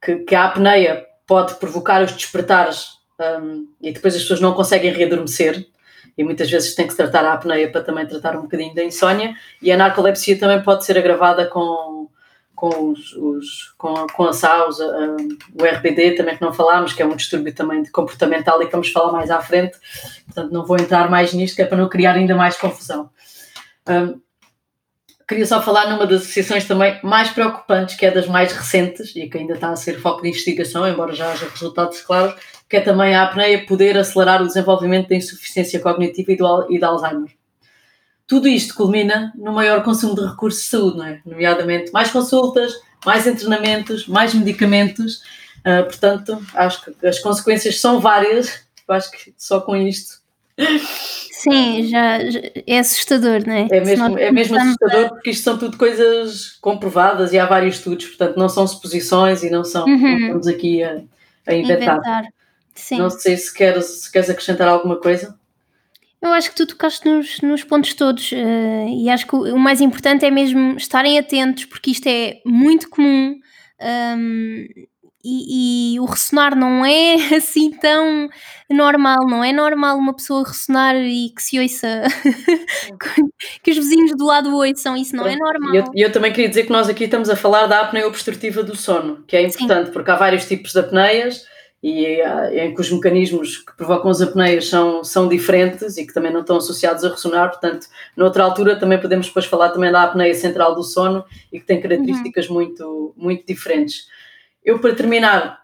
que, 0.01 0.15
que 0.23 0.35
a 0.35 0.45
apneia 0.45 1.05
pode 1.27 1.55
provocar 1.55 2.01
os 2.01 2.13
despertares 2.13 2.98
um, 3.19 3.67
e 3.81 3.91
depois 3.91 4.15
as 4.15 4.21
pessoas 4.21 4.41
não 4.41 4.53
conseguem 4.53 4.91
readormecer. 4.91 5.67
E 6.17 6.23
muitas 6.23 6.49
vezes 6.49 6.75
tem 6.75 6.87
que 6.87 6.95
tratar 6.95 7.23
a 7.23 7.33
apneia 7.33 7.71
para 7.71 7.81
também 7.81 8.05
tratar 8.05 8.35
um 8.37 8.41
bocadinho 8.41 8.75
da 8.75 8.83
insónia. 8.83 9.35
E 9.61 9.71
a 9.71 9.77
narcolepsia 9.77 10.37
também 10.37 10.61
pode 10.61 10.83
ser 10.83 10.97
agravada 10.97 11.45
com, 11.45 12.09
com, 12.59 12.91
os, 12.91 13.13
os, 13.13 13.73
com, 13.77 14.05
com 14.07 14.25
a 14.25 14.33
SAUS, 14.33 14.79
o 14.79 15.63
RBD 15.63 16.15
também 16.15 16.35
que 16.35 16.41
não 16.41 16.53
falámos, 16.53 16.91
que 16.91 17.01
é 17.01 17.05
um 17.05 17.15
distúrbio 17.15 17.55
também 17.55 17.85
comportamental 17.85 18.61
e 18.61 18.65
que 18.65 18.71
vamos 18.73 18.91
falar 18.91 19.13
mais 19.13 19.31
à 19.31 19.41
frente, 19.41 19.77
portanto 20.25 20.51
não 20.51 20.65
vou 20.65 20.75
entrar 20.77 21.09
mais 21.09 21.31
nisto, 21.33 21.55
que 21.55 21.61
é 21.61 21.65
para 21.65 21.77
não 21.77 21.87
criar 21.87 22.15
ainda 22.15 22.35
mais 22.35 22.57
confusão. 22.57 23.09
Um, 23.87 24.19
queria 25.25 25.45
só 25.45 25.61
falar 25.61 25.89
numa 25.89 26.05
das 26.05 26.23
associações 26.23 26.65
também 26.65 26.99
mais 27.01 27.29
preocupantes, 27.29 27.95
que 27.95 28.05
é 28.05 28.11
das 28.11 28.27
mais 28.27 28.51
recentes 28.51 29.15
e 29.15 29.29
que 29.29 29.37
ainda 29.37 29.53
está 29.53 29.69
a 29.69 29.77
ser 29.77 29.97
foco 30.01 30.21
de 30.21 30.27
investigação, 30.27 30.85
embora 30.85 31.13
já 31.13 31.31
haja 31.31 31.47
resultados 31.47 32.01
claros, 32.01 32.35
que 32.69 32.77
é 32.77 32.81
também 32.81 33.15
a 33.15 33.23
apneia 33.23 33.65
poder 33.65 33.97
acelerar 33.97 34.41
o 34.41 34.47
desenvolvimento 34.47 35.09
da 35.09 35.15
insuficiência 35.15 35.79
cognitiva 35.79 36.31
e 36.31 36.37
do, 36.37 36.67
e 36.69 36.77
de 36.77 36.85
Alzheimer 36.85 37.39
tudo 38.29 38.47
isto 38.47 38.75
culmina 38.75 39.33
no 39.35 39.51
maior 39.51 39.83
consumo 39.83 40.13
de 40.13 40.21
recursos 40.21 40.61
de 40.61 40.69
saúde, 40.69 40.99
não 40.99 41.05
é? 41.05 41.19
Nomeadamente 41.25 41.91
mais 41.91 42.11
consultas, 42.11 42.79
mais 43.03 43.23
treinamentos, 43.23 44.07
mais 44.07 44.35
medicamentos. 44.35 45.23
Uh, 45.65 45.83
portanto, 45.85 46.39
acho 46.53 46.85
que 46.85 47.07
as 47.07 47.17
consequências 47.17 47.81
são 47.81 47.99
várias. 47.99 48.63
Eu 48.87 48.93
acho 48.93 49.11
que 49.11 49.33
só 49.35 49.59
com 49.59 49.75
isto. 49.75 50.19
Sim, 51.31 51.87
já, 51.87 52.19
já 52.29 52.39
é 52.67 52.77
assustador, 52.77 53.41
não 53.47 53.53
é? 53.53 53.67
É 53.71 53.81
mesmo, 53.81 54.19
é 54.19 54.31
mesmo 54.31 54.57
assustador 54.57 55.05
a... 55.05 55.09
porque 55.09 55.31
isto 55.31 55.43
são 55.43 55.57
tudo 55.57 55.75
coisas 55.75 56.51
comprovadas 56.61 57.33
e 57.33 57.39
há 57.39 57.47
vários 57.47 57.77
estudos, 57.77 58.05
portanto, 58.05 58.37
não 58.37 58.47
são 58.47 58.67
suposições 58.67 59.41
e 59.41 59.49
não 59.49 59.63
são. 59.63 59.85
Uhum. 59.85 60.17
Estamos 60.17 60.47
aqui 60.47 60.83
a, 60.83 61.01
a 61.47 61.55
inventar. 61.55 61.95
inventar. 61.95 62.23
Sim. 62.79 62.97
Não 62.97 63.09
sei 63.09 63.37
se 63.37 63.53
queres, 63.53 63.85
se 63.85 64.11
queres 64.11 64.29
acrescentar 64.29 64.67
alguma 64.67 64.97
coisa. 64.97 65.37
Eu 66.21 66.31
acho 66.33 66.49
que 66.49 66.55
tu 66.55 66.65
tocaste 66.65 67.07
nos, 67.07 67.39
nos 67.41 67.63
pontos 67.63 67.93
todos 67.93 68.31
uh, 68.31 68.87
e 68.89 69.09
acho 69.09 69.25
que 69.25 69.35
o, 69.35 69.55
o, 69.55 69.59
mais 69.59 69.79
importante 69.79 70.25
é 70.25 70.31
mesmo 70.31 70.75
estarem 70.75 71.17
atentos, 71.17 71.65
porque 71.65 71.91
isto 71.91 72.07
é 72.07 72.41
muito 72.45 72.89
comum 72.89 73.39
um, 74.17 74.65
e, 75.23 75.93
e, 75.95 75.99
o 75.99 76.05
ressonar 76.05 76.55
não 76.55 76.85
é 76.85 77.15
assim 77.35 77.71
tão 77.71 78.29
normal, 78.69 79.27
não 79.27 79.43
é 79.43 79.53
normal 79.53 79.97
uma 79.97 80.13
pessoa 80.13 80.47
ressonar 80.47 80.95
e 80.95 81.29
que 81.29 81.41
se 81.41 81.59
ouça, 81.59 82.03
que 83.63 83.71
os 83.71 83.77
vizinhos 83.77 84.11
do 84.17 84.25
lado 84.25 84.53
ouçam, 84.53 84.97
isso 84.97 85.15
não 85.15 85.25
é 85.25 85.37
normal. 85.37 85.73
E 85.73 85.77
eu, 85.77 85.85
eu, 85.95 86.11
também 86.11 86.31
queria 86.31 86.49
dizer 86.49 86.63
que 86.63 86.71
nós 86.71 86.89
aqui 86.89 87.05
estamos 87.05 87.29
a 87.29 87.35
falar 87.35 87.67
da 87.67 87.81
apneia 87.81 88.07
obstrutiva 88.07 88.61
do 88.61 88.75
sono, 88.75 89.23
que 89.25 89.37
é 89.37 89.41
importante, 89.41 89.87
Sim. 89.87 89.93
porque 89.93 90.11
há 90.11 90.15
vários 90.15 90.45
tipos 90.45 90.73
de 90.73 90.79
apneias 90.79 91.45
e 91.81 92.05
eh, 92.05 92.65
em 92.65 92.73
que 92.73 92.81
os 92.81 92.91
mecanismos 92.91 93.57
que 93.57 93.75
provocam 93.75 94.11
as 94.11 94.21
apneias 94.21 94.67
são, 94.67 95.03
são 95.03 95.27
diferentes 95.27 95.97
e 95.97 96.05
que 96.05 96.13
também 96.13 96.31
não 96.31 96.41
estão 96.41 96.57
associados 96.57 97.05
a 97.05 97.09
ressonar, 97.09 97.49
portanto, 97.49 97.87
noutra 98.17 98.43
altura 98.43 98.77
também 98.77 98.99
podemos 98.99 99.27
depois 99.27 99.45
falar 99.45 99.69
também 99.69 99.91
da 99.91 100.03
apneia 100.03 100.33
central 100.35 100.75
do 100.75 100.83
sono 100.83 101.23
e 101.51 101.59
que 101.59 101.65
tem 101.65 101.81
características 101.81 102.47
uhum. 102.47 102.53
muito, 102.55 103.13
muito 103.15 103.45
diferentes. 103.45 104.07
Eu, 104.63 104.79
para 104.79 104.93
terminar, 104.93 105.59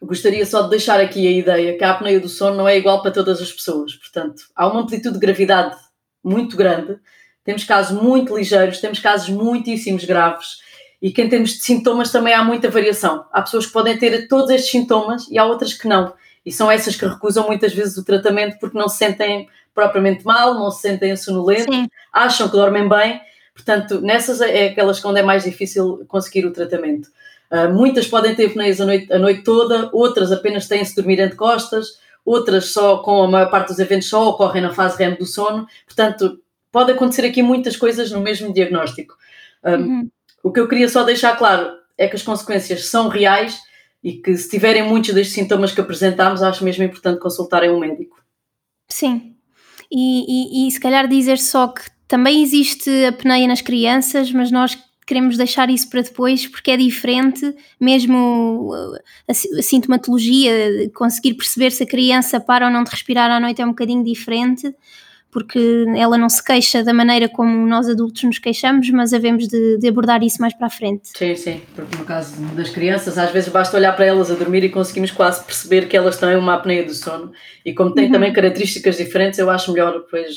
gostaria 0.00 0.44
só 0.46 0.62
de 0.62 0.70
deixar 0.70 1.00
aqui 1.00 1.28
a 1.28 1.30
ideia 1.30 1.76
que 1.76 1.84
a 1.84 1.90
apneia 1.90 2.18
do 2.18 2.28
sono 2.28 2.56
não 2.56 2.68
é 2.68 2.76
igual 2.76 3.02
para 3.02 3.10
todas 3.10 3.40
as 3.40 3.52
pessoas, 3.52 3.94
portanto, 3.94 4.44
há 4.56 4.66
uma 4.66 4.80
amplitude 4.80 5.14
de 5.14 5.20
gravidade 5.20 5.76
muito 6.24 6.56
grande, 6.56 6.98
temos 7.44 7.64
casos 7.64 8.00
muito 8.00 8.36
ligeiros, 8.36 8.80
temos 8.80 9.00
casos 9.00 9.28
muitíssimos 9.28 10.04
graves, 10.04 10.62
e 11.02 11.10
que 11.10 11.20
em 11.20 11.28
termos 11.28 11.50
de 11.54 11.62
sintomas 11.62 12.12
também 12.12 12.32
há 12.32 12.44
muita 12.44 12.70
variação. 12.70 13.24
Há 13.32 13.42
pessoas 13.42 13.66
que 13.66 13.72
podem 13.72 13.98
ter 13.98 14.28
todos 14.28 14.50
estes 14.50 14.70
sintomas 14.70 15.26
e 15.28 15.36
há 15.36 15.44
outras 15.44 15.74
que 15.74 15.88
não. 15.88 16.14
E 16.46 16.52
são 16.52 16.70
essas 16.70 16.94
que 16.94 17.04
recusam 17.04 17.44
muitas 17.48 17.74
vezes 17.74 17.96
o 17.98 18.04
tratamento 18.04 18.56
porque 18.60 18.78
não 18.78 18.88
se 18.88 18.98
sentem 18.98 19.48
propriamente 19.74 20.24
mal, 20.24 20.54
não 20.54 20.70
se 20.70 20.82
sentem 20.82 21.16
sonolentos, 21.16 21.74
Sim. 21.74 21.88
acham 22.12 22.48
que 22.48 22.56
dormem 22.56 22.88
bem. 22.88 23.20
Portanto, 23.52 24.00
nessas 24.00 24.40
é 24.40 24.68
aquelas 24.68 25.04
onde 25.04 25.18
é 25.18 25.22
mais 25.22 25.42
difícil 25.42 26.04
conseguir 26.06 26.46
o 26.46 26.52
tratamento. 26.52 27.08
Uh, 27.50 27.72
muitas 27.72 28.06
podem 28.06 28.34
ter 28.34 28.46
apneias 28.46 28.80
a 28.80 28.86
noite, 28.86 29.12
a 29.12 29.18
noite 29.18 29.42
toda, 29.42 29.90
outras 29.92 30.30
apenas 30.30 30.68
têm-se 30.68 30.94
dormir 30.94 31.20
entre 31.20 31.36
costas, 31.36 31.98
outras 32.24 32.66
só 32.66 32.98
com 32.98 33.24
a 33.24 33.28
maior 33.28 33.50
parte 33.50 33.68
dos 33.68 33.78
eventos 33.78 34.08
só 34.08 34.28
ocorrem 34.28 34.62
na 34.62 34.72
fase 34.72 34.96
REM 34.96 35.16
do 35.16 35.26
sono. 35.26 35.66
Portanto, 35.84 36.40
pode 36.70 36.92
acontecer 36.92 37.26
aqui 37.26 37.42
muitas 37.42 37.76
coisas 37.76 38.10
no 38.10 38.20
mesmo 38.20 38.54
diagnóstico. 38.54 39.16
Um, 39.64 39.70
uhum. 39.70 40.10
O 40.42 40.50
que 40.50 40.60
eu 40.60 40.68
queria 40.68 40.88
só 40.88 41.04
deixar 41.04 41.36
claro 41.36 41.70
é 41.96 42.08
que 42.08 42.16
as 42.16 42.22
consequências 42.22 42.86
são 42.86 43.08
reais 43.08 43.60
e 44.02 44.14
que 44.14 44.36
se 44.36 44.50
tiverem 44.50 44.82
muitos 44.82 45.14
destes 45.14 45.34
sintomas 45.34 45.72
que 45.72 45.80
apresentamos, 45.80 46.42
acho 46.42 46.64
mesmo 46.64 46.82
importante 46.82 47.20
consultarem 47.20 47.70
um 47.70 47.78
médico. 47.78 48.20
Sim. 48.88 49.36
E, 49.90 50.64
e, 50.64 50.66
e 50.66 50.70
se 50.70 50.80
calhar 50.80 51.06
dizer 51.06 51.38
só 51.38 51.68
que 51.68 51.82
também 52.08 52.42
existe 52.42 52.90
apneia 53.04 53.46
nas 53.46 53.60
crianças, 53.60 54.32
mas 54.32 54.50
nós 54.50 54.76
queremos 55.06 55.36
deixar 55.36 55.70
isso 55.70 55.88
para 55.88 56.02
depois 56.02 56.46
porque 56.46 56.70
é 56.70 56.76
diferente, 56.76 57.54
mesmo 57.80 58.72
a, 59.28 59.30
a 59.30 59.62
sintomatologia, 59.62 60.90
conseguir 60.94 61.34
perceber 61.34 61.70
se 61.70 61.84
a 61.84 61.86
criança 61.86 62.40
para 62.40 62.66
ou 62.66 62.72
não 62.72 62.82
de 62.82 62.90
respirar 62.90 63.30
à 63.30 63.38
noite 63.38 63.62
é 63.62 63.64
um 63.64 63.70
bocadinho 63.70 64.02
diferente 64.02 64.74
porque 65.32 65.86
ela 65.96 66.18
não 66.18 66.28
se 66.28 66.44
queixa 66.44 66.84
da 66.84 66.92
maneira 66.92 67.26
como 67.26 67.66
nós 67.66 67.88
adultos 67.88 68.22
nos 68.22 68.38
queixamos, 68.38 68.90
mas 68.90 69.14
havemos 69.14 69.48
de, 69.48 69.78
de, 69.78 69.88
abordar 69.88 70.22
isso 70.22 70.38
mais 70.38 70.52
para 70.52 70.66
a 70.66 70.70
frente. 70.70 71.08
Sim, 71.16 71.34
sim, 71.34 71.62
porque 71.74 71.96
no 71.96 72.04
caso 72.04 72.38
das 72.54 72.68
crianças, 72.68 73.16
às 73.16 73.30
vezes 73.30 73.48
basta 73.48 73.78
olhar 73.78 73.96
para 73.96 74.04
elas 74.04 74.30
a 74.30 74.34
dormir 74.34 74.62
e 74.62 74.68
conseguimos 74.68 75.10
quase 75.10 75.42
perceber 75.42 75.88
que 75.88 75.96
elas 75.96 76.18
têm 76.18 76.36
uma 76.36 76.56
apneia 76.56 76.84
do 76.84 76.92
sono. 76.92 77.32
E 77.64 77.72
como 77.72 77.94
têm 77.94 78.06
uhum. 78.06 78.12
também 78.12 78.30
características 78.30 78.98
diferentes, 78.98 79.38
eu 79.38 79.48
acho 79.48 79.72
melhor 79.72 79.94
depois 80.02 80.36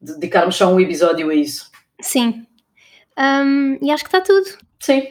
dedicarmos 0.00 0.56
só 0.56 0.66
um 0.66 0.80
episódio 0.80 1.30
a 1.30 1.34
isso. 1.34 1.70
Sim. 2.00 2.44
Um, 3.16 3.78
e 3.80 3.92
acho 3.92 4.02
que 4.02 4.08
está 4.08 4.20
tudo. 4.20 4.46
Sim. 4.80 5.06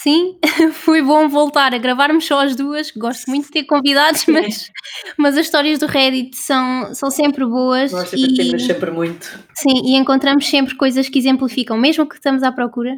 Sim, 0.00 0.38
foi 0.74 1.02
bom 1.02 1.28
voltar 1.28 1.74
a 1.74 1.78
gravarmos 1.78 2.24
só 2.24 2.44
as 2.44 2.54
duas. 2.54 2.92
Gosto 2.92 3.28
muito 3.28 3.46
de 3.46 3.50
ter 3.50 3.64
convidados, 3.64 4.26
mas, 4.28 4.70
mas 5.16 5.36
as 5.36 5.46
histórias 5.46 5.80
do 5.80 5.86
Reddit 5.86 6.36
são, 6.36 6.94
são 6.94 7.10
sempre 7.10 7.44
boas. 7.44 7.90
Nós 7.90 8.08
divertimos 8.08 8.64
sempre 8.64 8.92
muito. 8.92 9.26
Sim, 9.54 9.82
e 9.84 9.96
encontramos 9.96 10.48
sempre 10.48 10.76
coisas 10.76 11.08
que 11.08 11.18
exemplificam, 11.18 11.76
mesmo 11.76 12.08
que 12.08 12.14
estamos 12.14 12.44
à 12.44 12.52
procura. 12.52 12.96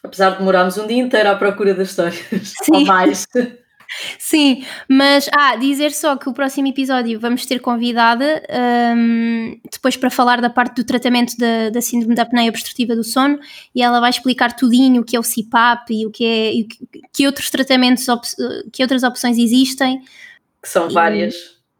Apesar 0.00 0.30
de 0.30 0.38
demorarmos 0.38 0.78
um 0.78 0.86
dia 0.86 1.02
inteiro 1.02 1.28
à 1.28 1.34
procura 1.34 1.74
das 1.74 1.88
histórias. 1.88 2.24
Sim. 2.62 2.72
Ou 2.72 2.84
mais. 2.84 3.26
Sim, 4.18 4.64
mas 4.88 5.28
ah, 5.32 5.56
dizer 5.56 5.92
só 5.92 6.16
que 6.16 6.28
o 6.28 6.32
próximo 6.32 6.68
episódio 6.68 7.18
vamos 7.18 7.46
ter 7.46 7.60
convidada 7.60 8.42
um, 8.96 9.58
depois 9.70 9.96
para 9.96 10.10
falar 10.10 10.40
da 10.40 10.50
parte 10.50 10.76
do 10.76 10.84
tratamento 10.84 11.36
da, 11.36 11.70
da 11.70 11.80
síndrome 11.80 12.14
da 12.14 12.22
apneia 12.22 12.48
obstrutiva 12.48 12.94
do 12.94 13.04
sono 13.04 13.38
e 13.74 13.82
ela 13.82 14.00
vai 14.00 14.10
explicar 14.10 14.54
tudinho 14.54 15.02
o 15.02 15.04
que 15.04 15.16
é 15.16 15.20
o 15.20 15.22
CPAP 15.22 15.90
e 15.90 16.06
o 16.06 16.10
que 16.10 16.24
é 16.24 16.52
e 16.52 16.68
que, 17.12 17.26
outros 17.26 17.50
tratamentos, 17.50 18.06
que 18.72 18.82
outras 18.82 19.02
opções 19.02 19.38
existem. 19.38 20.02
Que 20.62 20.68
são 20.68 20.88
várias. 20.88 21.34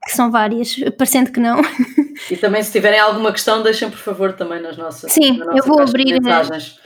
que 0.05 0.13
são 0.13 0.31
várias, 0.31 0.77
parecendo 0.97 1.33
que 1.33 1.41
não. 1.41 1.61
E 2.31 2.37
também 2.37 2.63
se 2.63 2.71
tiverem 2.71 3.01
alguma 3.01 3.33
questão, 3.33 3.63
deixem 3.63 3.91
por 3.91 3.99
favor 3.99 4.33
também 4.35 4.61
nas 4.61 4.77
nossas 4.77 5.13
Sim, 5.13 5.39
na 5.39 5.47
nossa 5.47 5.59
eu 5.59 5.65
vou 5.65 5.81
abrir, 5.81 6.21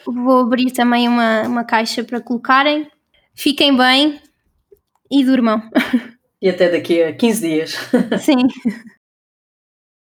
vou 0.06 0.40
abrir 0.40 0.70
também 0.70 1.08
uma, 1.08 1.42
uma 1.42 1.64
caixa 1.64 2.02
para 2.02 2.20
colocarem. 2.20 2.88
Fiquem 3.34 3.76
bem, 3.76 4.18
e 5.10 5.24
durmam. 5.24 5.62
E 6.40 6.48
até 6.48 6.70
daqui 6.70 7.02
a 7.02 7.14
15 7.14 7.40
dias. 7.40 7.74
Sim. 8.20 8.36